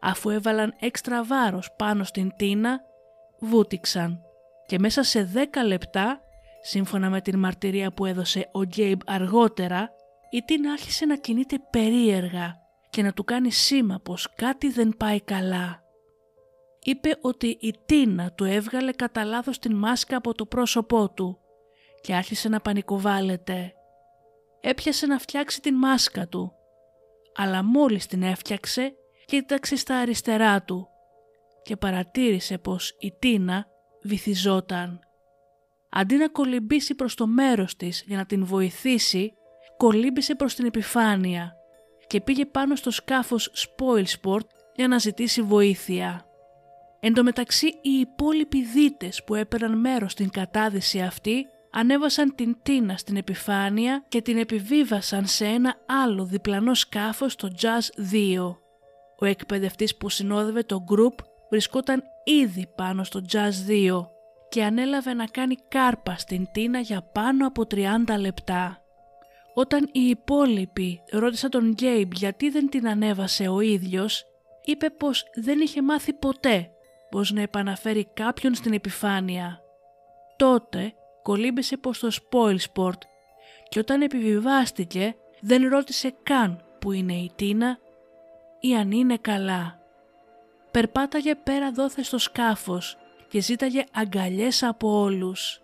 [0.00, 2.80] Αφού έβαλαν έξτρα βάρος πάνω στην τίνα,
[3.40, 4.22] βούτυξαν
[4.66, 6.20] και μέσα σε 10 λεπτά,
[6.62, 9.90] σύμφωνα με την μαρτυρία που έδωσε ο Γκέιμπ αργότερα,
[10.30, 12.54] η τίνα άρχισε να κινείται περίεργα
[12.90, 15.82] και να του κάνει σήμα πως κάτι δεν πάει καλά.
[16.88, 21.38] Είπε ότι η Τίνα του έβγαλε κατά λάθος την μάσκα από το πρόσωπό του
[22.00, 23.72] και άρχισε να πανικοβάλλεται.
[24.60, 26.52] Έπιασε να φτιάξει την μάσκα του,
[27.36, 30.88] αλλά μόλις την έφτιαξε κοίταξε στα αριστερά του
[31.62, 33.66] και παρατήρησε πως η Τίνα
[34.02, 35.00] βυθιζόταν.
[35.88, 39.32] Αντί να κολυμπήσει προς το μέρος της για να την βοηθήσει,
[39.76, 41.52] κολύμπησε προς την επιφάνεια
[42.06, 46.27] και πήγε πάνω στο σκάφος Spoilsport για να ζητήσει βοήθεια.
[47.00, 52.96] Εν τω μεταξύ οι υπόλοιποι δίτες που έπαιρναν μέρος στην κατάδυση αυτή ανέβασαν την Τίνα
[52.96, 58.56] στην επιφάνεια και την επιβίβασαν σε ένα άλλο διπλανό σκάφος στο Jazz 2.
[59.18, 64.06] Ο εκπαιδευτής που συνόδευε το group βρισκόταν ήδη πάνω στο Jazz 2
[64.48, 67.84] και ανέλαβε να κάνει κάρπα στην Τίνα για πάνω από 30
[68.18, 68.82] λεπτά.
[69.54, 74.24] Όταν οι υπόλοιποι ρώτησαν τον Γκέιμπ γιατί δεν την ανέβασε ο ίδιος,
[74.64, 76.70] είπε πως δεν είχε μάθει ποτέ
[77.10, 79.60] πως να επαναφέρει κάποιον στην επιφάνεια.
[80.36, 80.92] Τότε
[81.22, 82.98] κολύμπησε πως το spoil sport
[83.68, 87.78] και όταν επιβιβάστηκε δεν ρώτησε καν που είναι η Τίνα
[88.60, 89.78] ή αν είναι καλά.
[90.70, 92.96] Περπάταγε πέρα δόθε στο σκάφος
[93.28, 95.60] και ζήταγε αγκαλιές από όλους.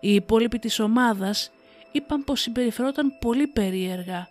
[0.00, 1.50] Οι υπόλοιποι της ομάδας
[1.92, 4.28] είπαν πως συμπεριφερόταν πολύ περίεργα.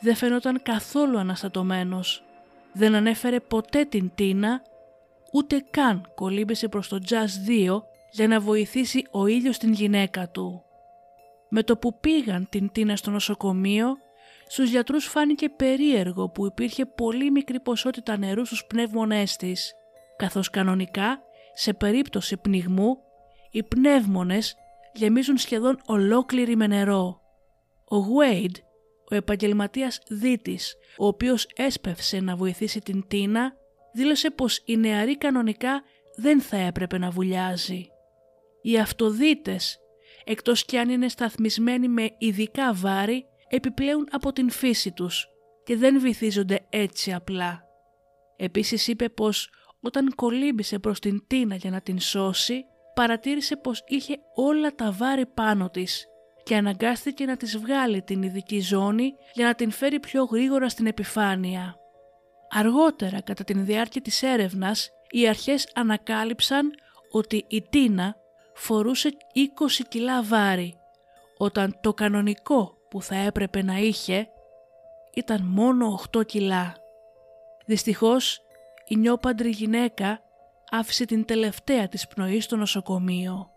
[0.00, 2.22] Δεν φαινόταν καθόλου αναστατωμένος.
[2.72, 4.62] Δεν ανέφερε ποτέ την Τίνα,
[5.32, 10.62] ούτε καν κολύμπησε προς το Jazz 2 για να βοηθήσει ο ήλιος την γυναίκα του.
[11.48, 13.96] Με το που πήγαν την Τίνα στο νοσοκομείο,
[14.46, 19.72] στους γιατρούς φάνηκε περίεργο που υπήρχε πολύ μικρή ποσότητα νερού στους πνεύμονές της,
[20.16, 21.22] καθώς κανονικά,
[21.54, 22.98] σε περίπτωση πνιγμού,
[23.50, 24.54] οι πνεύμονες
[24.92, 27.20] γεμίζουν σχεδόν ολόκληρη με νερό.
[27.84, 28.56] Ο Wade,
[29.10, 33.52] ο επαγγελματίας δίτης, ο οποίος έσπευσε να βοηθήσει την Τίνα,
[33.92, 35.82] δήλωσε πως η νεαρή κανονικά
[36.16, 37.86] δεν θα έπρεπε να βουλιάζει.
[38.62, 39.78] Οι αυτοδίτες,
[40.24, 45.28] εκτός κι αν είναι σταθμισμένοι με ειδικά βάρη, επιπλέουν από την φύση τους
[45.64, 47.64] και δεν βυθίζονται έτσι απλά.
[48.36, 49.50] Επίσης είπε πως
[49.80, 55.26] όταν κολύμπησε προς την Τίνα για να την σώσει, παρατήρησε πως είχε όλα τα βάρη
[55.26, 56.06] πάνω της
[56.42, 60.86] και αναγκάστηκε να της βγάλει την ειδική ζώνη για να την φέρει πιο γρήγορα στην
[60.86, 61.79] επιφάνεια.
[62.50, 66.70] Αργότερα κατά την διάρκεια της έρευνας οι αρχές ανακάλυψαν
[67.10, 68.16] ότι η Τίνα
[68.54, 70.74] φορούσε 20 κιλά βάρη
[71.38, 74.28] όταν το κανονικό που θα έπρεπε να είχε
[75.14, 76.76] ήταν μόνο 8 κιλά.
[77.66, 78.40] Δυστυχώς
[78.88, 80.20] η νιόπαντρη γυναίκα
[80.70, 83.50] άφησε την τελευταία της πνοή στο νοσοκομείο.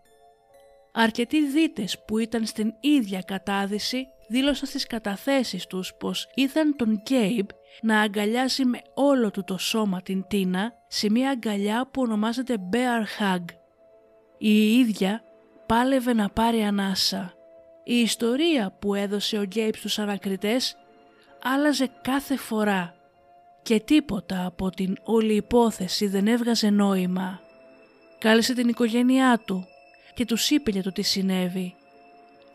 [0.92, 7.48] Αρκετοί δίτες που ήταν στην ίδια κατάδυση δήλωσαν στις καταθέσεις τους πως είδαν τον Γκέιμπ
[7.82, 13.22] να αγκαλιάζει με όλο του το σώμα την Τίνα σε μια αγκαλιά που ονομάζεται Bear
[13.22, 13.44] Hug.
[14.38, 15.22] Η ίδια
[15.66, 17.32] πάλευε να πάρει ανάσα.
[17.84, 20.76] Η ιστορία που έδωσε ο Γκέιμπς στους ανακριτές
[21.42, 22.94] άλλαζε κάθε φορά
[23.62, 27.40] και τίποτα από την όλη υπόθεση δεν έβγαζε νόημα.
[28.18, 29.66] Κάλεσε την οικογένειά του
[30.14, 31.74] και τους είπε για το τι συνέβη.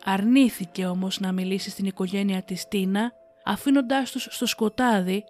[0.04, 3.14] Αρνήθηκε όμως να μιλήσει στην οικογένεια της Τίνα
[3.50, 5.24] αφήνοντάς τους στο σκοτάδι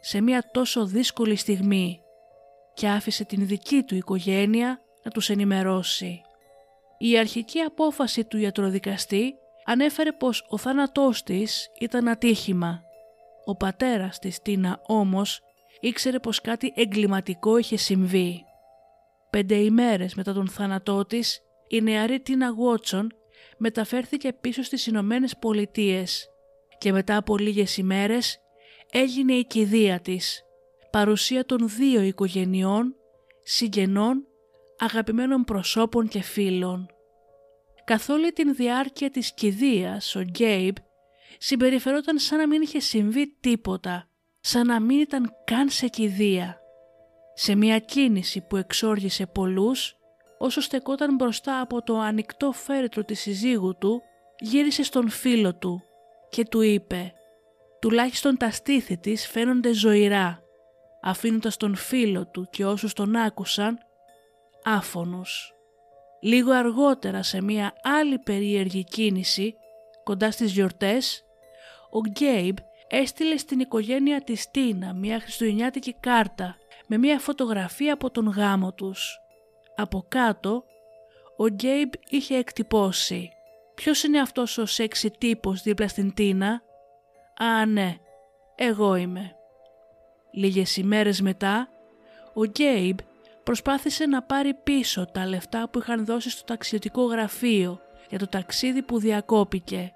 [0.00, 2.00] σε μια τόσο δύσκολη στιγμή
[2.74, 6.20] και άφησε την δική του οικογένεια να τους ενημερώσει.
[6.98, 12.80] Η αρχική απόφαση του ιατροδικαστή ανέφερε πως ο θάνατός της ήταν ατύχημα
[13.44, 15.40] ο πατέρας της Τίνα όμως
[15.80, 18.44] ήξερε πως κάτι εγκληματικό είχε συμβεί.
[19.30, 23.08] Πέντε ημέρες μετά τον θάνατό της, η νεαρή Τίνα Γουότσον
[23.58, 26.28] μεταφέρθηκε πίσω στις Ηνωμένες Πολιτείες
[26.86, 28.38] και μετά από λίγες ημέρες
[28.90, 30.42] έγινε η κηδεία της,
[30.90, 32.94] παρουσία των δύο οικογενειών,
[33.42, 34.26] συγγενών,
[34.78, 36.86] αγαπημένων προσώπων και φίλων.
[37.84, 40.76] Καθ' όλη την διάρκεια της κηδείας, ο Γκέιμπ
[41.38, 44.08] συμπεριφερόταν σαν να μην είχε συμβεί τίποτα,
[44.40, 46.60] σαν να μην ήταν καν σε κηδεία.
[47.34, 49.96] Σε μια κίνηση που εξόργησε πολλούς,
[50.38, 54.02] όσο στεκόταν μπροστά από το ανοιχτό φέρετρο της συζύγου του,
[54.38, 55.80] γύρισε στον φίλο του
[56.36, 57.12] και του είπε
[57.80, 60.42] «Τουλάχιστον τα στήθη της φαίνονται ζωηρά»,
[61.02, 63.78] αφήνοντας τον φίλο του και όσους τον άκουσαν
[64.64, 65.54] άφωνους.
[66.20, 69.54] Λίγο αργότερα σε μια άλλη περίεργη κίνηση,
[70.04, 71.24] κοντά στις γιορτές,
[71.90, 72.56] ο Γκέιμπ
[72.88, 76.56] έστειλε στην οικογένεια της Τίνα μια χριστουγεννιάτικη κάρτα
[76.86, 79.18] με μια φωτογραφία από τον γάμο τους.
[79.76, 80.64] Από κάτω,
[81.36, 83.30] ο Γκέιμπ είχε εκτυπώσει
[83.76, 86.62] «Ποιος είναι αυτός ο σεξι τύπος δίπλα στην Τίνα»
[87.38, 87.96] «Α, ναι,
[88.54, 89.36] εγώ είμαι».
[90.30, 91.68] Λίγες ημέρες μετά,
[92.34, 92.98] ο Γκέιμπ
[93.42, 98.82] προσπάθησε να πάρει πίσω τα λεφτά που είχαν δώσει στο ταξιδιωτικό γραφείο για το ταξίδι
[98.82, 99.92] που διακόπηκε.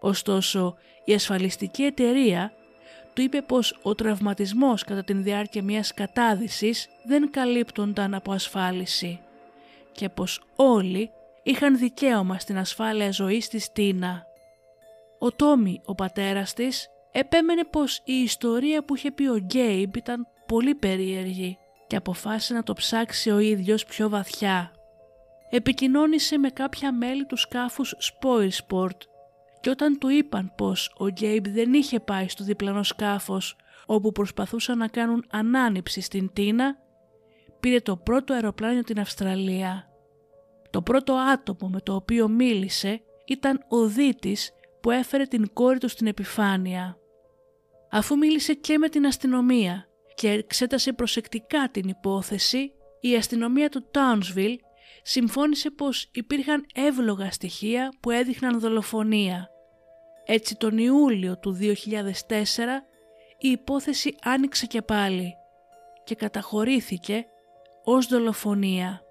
[0.00, 2.52] Ωστόσο, η ασφαλιστική εταιρεία
[3.14, 9.20] του είπε πως ο τραυματισμός κατά την διάρκεια μιας κατάδυσης δεν καλύπτονταν από ασφάλιση
[9.92, 11.10] και πως όλοι
[11.48, 14.22] είχαν δικαίωμα στην ασφάλεια ζωής της Τίνα.
[15.18, 20.26] Ο Τόμι, ο πατέρας της, επέμενε πως η ιστορία που είχε πει ο Γκέιμπ ήταν
[20.46, 24.72] πολύ περίεργη και αποφάσισε να το ψάξει ο ίδιος πιο βαθιά.
[25.50, 28.98] Επικοινώνησε με κάποια μέλη του σκάφους Spoilsport
[29.60, 34.78] και όταν του είπαν πως ο Γκέιμπ δεν είχε πάει στο διπλανό σκάφος όπου προσπαθούσαν
[34.78, 36.76] να κάνουν ανάνυψη στην Τίνα,
[37.60, 39.87] πήρε το πρώτο αεροπλάνο για την Αυστραλία.
[40.78, 44.50] Το πρώτο άτομο με το οποίο μίλησε ήταν ο Δίτης
[44.80, 46.98] που έφερε την κόρη του στην επιφάνεια.
[47.90, 54.56] Αφού μίλησε και με την αστυνομία και εξέτασε προσεκτικά την υπόθεση, η αστυνομία του Townsville
[55.02, 59.48] συμφώνησε πως υπήρχαν εύλογα στοιχεία που έδειχναν δολοφονία.
[60.24, 61.64] Έτσι τον Ιούλιο του 2004
[63.38, 65.34] η υπόθεση άνοιξε και πάλι
[66.04, 67.26] και καταχωρήθηκε
[67.84, 69.02] ως δολοφονία.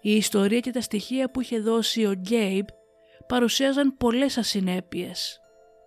[0.00, 2.66] Η ιστορία και τα στοιχεία που είχε δώσει ο Γκέιμπ
[3.26, 5.40] παρουσίαζαν πολλές ασυνέπειες.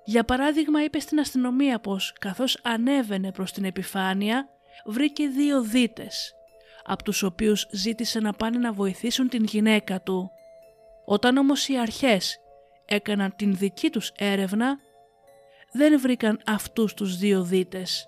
[0.06, 4.48] Για παράδειγμα είπε στην αστυνομία πως καθώς ανέβαινε προς την επιφάνεια
[4.86, 6.34] βρήκε δύο δίτες,
[6.84, 10.32] από τους οποίους ζήτησε να πάνε να βοηθήσουν την γυναίκα του.
[11.06, 12.38] Όταν όμως οι αρχές
[12.86, 14.78] έκαναν την δική τους έρευνα,
[15.72, 18.08] δεν βρήκαν αυτούς τους δύο δίτες.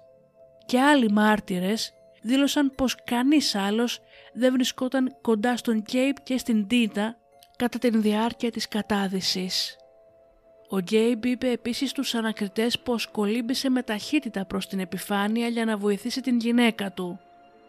[0.65, 3.99] Και άλλοι μάρτυρες δήλωσαν πως κανείς άλλος
[4.35, 7.17] δεν βρισκόταν κοντά στον Κέιπ και στην Τίνα
[7.55, 9.77] κατά την διάρκεια της κατάδυσης.
[10.69, 15.77] Ο Γκέιμπ είπε επίσης στους ανακριτές πως κολύμπησε με ταχύτητα προς την επιφάνεια για να
[15.77, 17.19] βοηθήσει την γυναίκα του.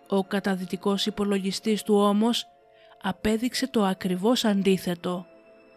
[0.08, 2.46] Ο καταδυτικός υπολογιστής του όμως
[3.02, 5.26] απέδειξε το ακριβώς αντίθετο,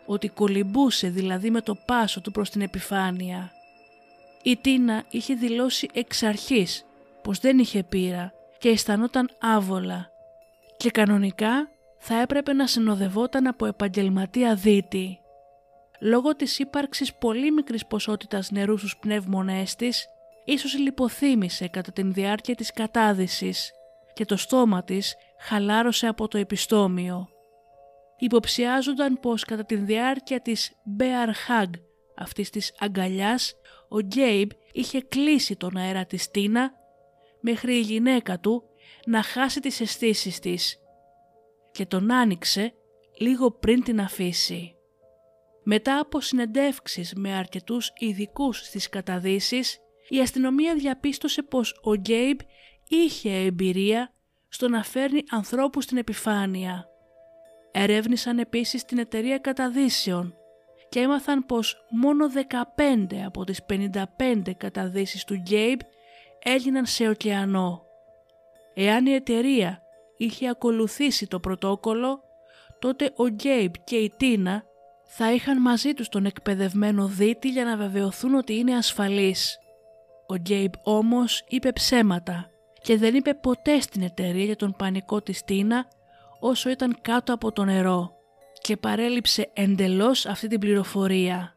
[0.06, 3.52] ότι κολυμπούσε δηλαδή με το πάσο του προς την επιφάνεια.
[4.44, 6.86] Η Τίνα είχε δηλώσει εξ αρχής
[7.22, 10.12] πως δεν είχε πείρα και αισθανόταν άβολα
[10.80, 15.20] και κανονικά θα έπρεπε να συνοδευόταν από επαγγελματία δίτη.
[16.02, 20.08] Λόγω της ύπαρξης πολύ μικρής ποσότητας νερού στους πνεύμονές της,
[20.46, 23.72] ίσως λιποθύμησε κατά την διάρκεια της κατάδυσης
[24.14, 27.30] και το στόμα της χαλάρωσε από το επιστόμιο.
[28.18, 31.70] Υποψιάζονταν πως κατά την διάρκεια της bear hug,
[32.18, 33.54] αυτής της αγκαλιάς,
[33.90, 36.72] ο Γκέιμπ είχε κλείσει τον αέρα της Τίνα
[37.40, 38.69] μέχρι η γυναίκα του
[39.10, 40.80] να χάσει τις αισθήσεις της
[41.72, 42.74] και τον άνοιξε
[43.18, 44.76] λίγο πριν την αφήσει.
[45.64, 49.78] Μετά από συνεντεύξεις με αρκετούς ειδικούς στις καταδύσεις,
[50.10, 52.40] η αστυνομία διαπίστωσε πως ο Γκέιμπ
[52.88, 54.14] είχε εμπειρία
[54.50, 56.86] στο να φέρνει ανθρώπους στην επιφάνεια.
[57.72, 60.36] Ερεύνησαν επίσης την εταιρεία καταδύσεων
[60.90, 62.28] και έμαθαν πως μόνο
[62.78, 65.80] 15 από τις 55 καταδύσεις του Γκέιμπ
[66.44, 67.89] έγιναν σε ωκεανό.
[68.82, 69.82] Εάν η εταιρεία
[70.18, 72.22] είχε ακολουθήσει το πρωτόκολλο,
[72.80, 74.64] τότε ο Γκέιμπ και η Τίνα
[75.04, 79.60] θα είχαν μαζί τους τον εκπαιδευμένο δίτη για να βεβαιωθούν ότι είναι ασφαλής.
[80.28, 82.50] Ο Γκέιμπ όμως είπε ψέματα
[82.82, 85.88] και δεν είπε ποτέ στην εταιρεία για τον πανικό της Τίνα
[86.40, 88.16] όσο ήταν κάτω από το νερό
[88.62, 91.54] και παρέλειψε εντελώς αυτή την πληροφορία.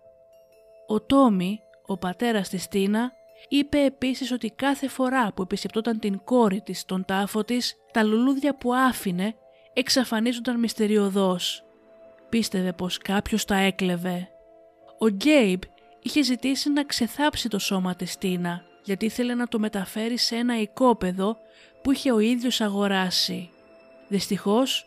[0.86, 3.12] Ο Τόμι, ο πατέρας της Τίνα,
[3.48, 8.56] είπε επίσης ότι κάθε φορά που επισκεπτόταν την κόρη της στον τάφο της, τα λουλούδια
[8.56, 9.34] που άφηνε
[9.72, 11.64] εξαφανίζονταν μυστεριωδώς.
[12.28, 14.28] Πίστευε πως κάποιος τα έκλεβε.
[14.98, 15.62] Ο Γκέιμπ
[16.02, 20.60] είχε ζητήσει να ξεθάψει το σώμα της Τίνα γιατί ήθελε να το μεταφέρει σε ένα
[20.60, 21.36] οικόπεδο
[21.82, 23.50] που είχε ο ίδιος αγοράσει.
[24.08, 24.86] Δυστυχώς,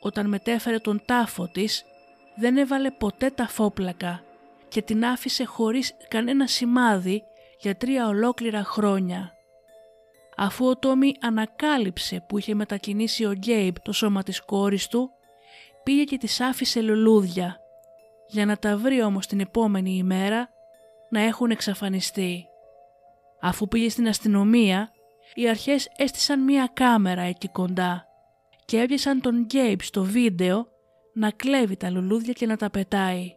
[0.00, 1.84] όταν μετέφερε τον τάφο της,
[2.36, 4.22] δεν έβαλε ποτέ τα φόπλακα
[4.68, 7.22] και την άφησε χωρίς κανένα σημάδι
[7.60, 9.32] για τρία ολόκληρα χρόνια.
[10.36, 15.10] Αφού ο Τόμι ανακάλυψε που είχε μετακινήσει ο Γκέιμπ το σώμα της κόρης του,
[15.82, 17.60] πήγε και της άφησε λουλούδια,
[18.28, 20.48] για να τα βρει όμως την επόμενη ημέρα
[21.10, 22.46] να έχουν εξαφανιστεί.
[23.40, 24.90] Αφού πήγε στην αστυνομία,
[25.34, 28.06] οι αρχές έστησαν μία κάμερα εκεί κοντά
[28.64, 30.68] και έπιασαν τον Γκέιμπ στο βίντεο
[31.14, 33.32] να κλέβει τα λουλούδια και να τα πετάει.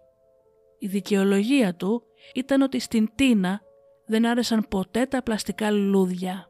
[0.80, 2.04] Η δικαιολογία του
[2.34, 3.62] ήταν ότι στην Τίνα
[4.12, 6.50] δεν άρεσαν ποτέ τα πλαστικά λουλούδια.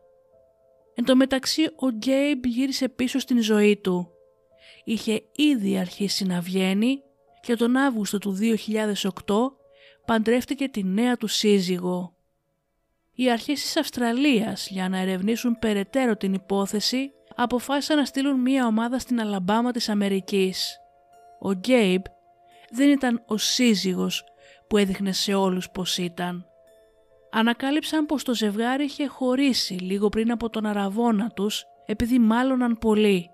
[0.95, 4.11] Εν τω μεταξύ ο Γκέιμπ γύρισε πίσω στην ζωή του.
[4.83, 7.01] Είχε ήδη αρχίσει να βγαίνει
[7.41, 9.11] και τον Αύγουστο του 2008
[10.05, 12.15] παντρεύτηκε τη νέα του σύζυγο.
[13.13, 18.99] οι αρχές της Αυστραλίας για να ερευνήσουν περαιτέρω την υπόθεση αποφάσισαν να στείλουν μία ομάδα
[18.99, 20.77] στην Αλαμπάμα της Αμερικής.
[21.39, 22.03] Ο Γκέιμπ
[22.71, 24.23] δεν ήταν ο σύζυγος
[24.67, 26.50] που έδειχνε σε όλους πως ήταν.
[27.31, 33.29] Ανακάλυψαν πως το ζευγάρι είχε χωρίσει λίγο πριν από τον αραβόνα τους επειδή μάλωναν πολύ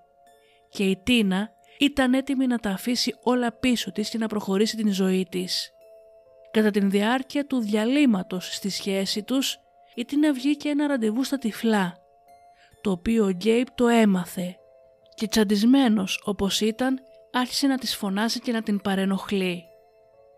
[0.68, 4.92] και η Τίνα ήταν έτοιμη να τα αφήσει όλα πίσω της και να προχωρήσει την
[4.92, 5.70] ζωή της.
[6.50, 9.58] Κατά την διάρκεια του διαλύματος στη σχέση τους,
[9.94, 11.96] η Τίνα βγήκε ένα ραντεβού στα τυφλά,
[12.80, 14.56] το οποίο ο Γκέιπ το έμαθε
[15.14, 17.00] και τσαντισμένος όπως ήταν
[17.32, 19.64] άρχισε να της φωνάζει και να την παρενοχλεί.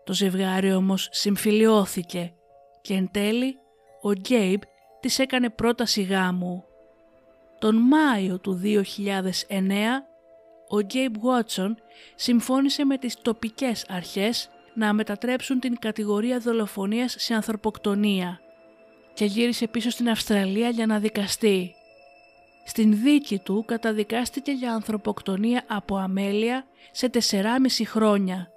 [0.03, 2.33] Το ζευγάρι όμως συμφιλιώθηκε
[2.81, 3.57] και εν τέλει
[4.01, 4.61] ο Γκέιπ
[4.99, 6.63] της έκανε πρόταση γάμου.
[7.59, 8.83] Τον Μάιο του 2009
[10.69, 11.77] ο Γκέιπ Βότσον
[12.15, 18.39] συμφώνησε με τις τοπικές αρχές να μετατρέψουν την κατηγορία δολοφονίας σε ανθρωποκτονία
[19.13, 21.75] και γύρισε πίσω στην Αυστραλία για να δικαστεί.
[22.65, 27.19] Στην δίκη του καταδικάστηκε για ανθρωποκτονία από αμέλεια σε 4,5
[27.85, 28.51] χρόνια.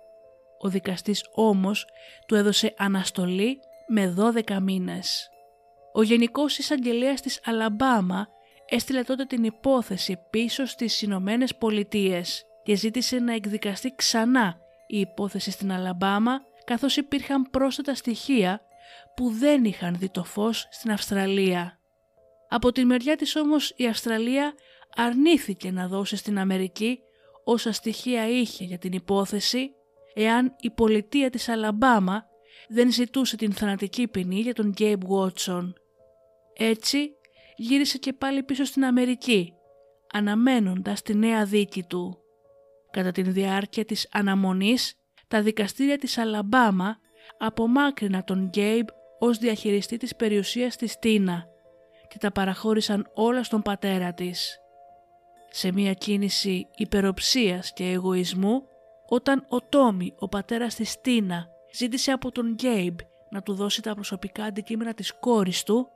[0.59, 1.87] Ο δικαστής όμως
[2.27, 5.28] του έδωσε αναστολή με 12 μήνες.
[5.93, 8.28] Ο Γενικός Εισαγγελέας της Αλαμπάμα
[8.68, 14.57] έστειλε τότε την υπόθεση πίσω στις Ηνωμένες Πολιτείες και ζήτησε να εκδικαστεί ξανά
[14.87, 18.61] η υπόθεση στην Αλαμπάμα καθώς υπήρχαν πρόσθετα στοιχεία
[19.16, 21.78] που δεν είχαν δει το φως στην Αυστραλία.
[22.49, 24.55] Από τη μεριά της όμως η Αυστραλία
[24.97, 26.99] αρνήθηκε να δώσει στην Αμερική
[27.45, 29.70] όσα στοιχεία είχε για την υπόθεση
[30.14, 32.26] εάν η πολιτεία της Αλαμπάμα
[32.69, 35.75] δεν ζητούσε την θανατική ποινή για τον Γκέιμπ Βότσον.
[36.57, 37.11] Έτσι
[37.57, 39.53] γύρισε και πάλι πίσω στην Αμερική,
[40.12, 42.19] αναμένοντας τη νέα δίκη του.
[42.91, 44.95] Κατά τη διάρκεια της αναμονής,
[45.29, 46.99] τα δικαστήρια της Αλαμπάμα
[47.39, 48.87] απομάκρυνα τον Γκέιμπ
[49.19, 51.47] ως διαχειριστή της περιουσίας της Τίνα
[52.09, 54.59] και τα παραχώρησαν όλα στον πατέρα της.
[55.51, 58.62] Σε μια κίνηση υπεροψίας και εγωισμού,
[59.09, 62.99] όταν ο Τόμι, ο πατέρας της Τίνα, ζήτησε από τον Γκέιμπ
[63.31, 65.89] να του δώσει τα προσωπικά αντικείμενα της κόρης του,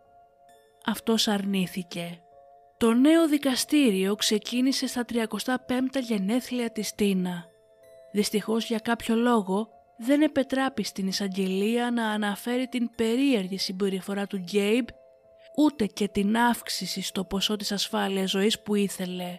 [0.85, 2.23] αυτός αρνήθηκε.
[2.77, 5.27] Το νέο δικαστήριο ξεκίνησε στα 35
[6.01, 7.45] γενέθλια της Τίνα.
[8.13, 9.69] Δυστυχώς για κάποιο λόγο
[9.99, 14.87] δεν επετράπη στην εισαγγελία να αναφέρει την περίεργη συμπεριφορά του Γκέιμπ
[15.57, 19.39] ούτε και την αύξηση στο ποσό της ασφάλειας ζωής που ήθελε.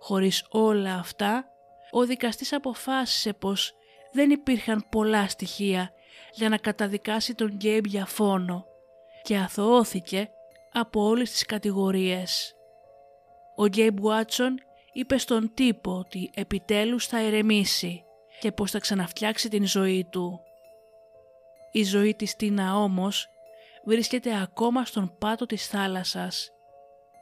[0.00, 1.44] Χωρίς όλα αυτά,
[1.90, 3.77] ο δικαστής αποφάσισε πως
[4.12, 5.92] δεν υπήρχαν πολλά στοιχεία
[6.32, 8.64] για να καταδικάσει τον Γκέιμπ για φόνο
[9.22, 10.30] και αθωώθηκε
[10.72, 12.54] από όλες τις κατηγορίες.
[13.56, 14.58] Ο Γκέιμπ Βάτσον
[14.92, 18.04] είπε στον τύπο ότι επιτέλους θα ερεμήσει
[18.40, 20.40] και πως θα ξαναφτιάξει την ζωή του.
[21.72, 23.28] Η ζωή της Τίνα όμως
[23.84, 26.50] βρίσκεται ακόμα στον πάτο της θάλασσας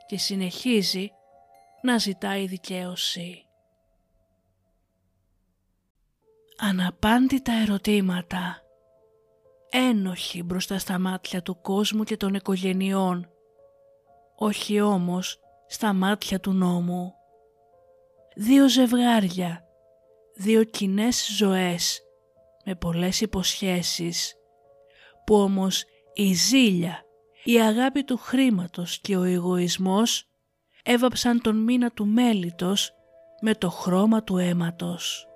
[0.06, 1.10] και συνεχίζει
[1.82, 3.45] να ζητάει δικαίωση.
[6.58, 8.60] Αναπάντητα ερωτήματα
[9.70, 13.28] ένοχοι μπροστά στα μάτια του κόσμου και των οικογενειών,
[14.36, 17.12] όχι όμως στα μάτια του νόμου.
[18.36, 19.64] Δύο ζευγάρια,
[20.36, 22.00] δύο κοινές ζωές
[22.64, 24.34] με πολλές υποσχέσεις,
[25.24, 25.84] που όμως
[26.14, 27.04] η ζήλια,
[27.44, 30.28] η αγάπη του χρήματος και ο εγωισμός
[30.82, 32.92] έβαψαν τον μήνα του μέλιτος
[33.40, 35.26] με το χρώμα του αίματος.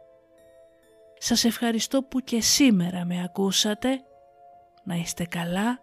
[1.22, 4.00] Σας ευχαριστώ που και σήμερα με ακούσατε
[4.84, 5.80] να είστε καλά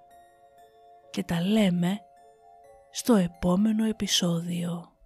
[1.10, 2.00] και τα λέμε
[2.92, 4.97] στο επόμενο επεισόδιο.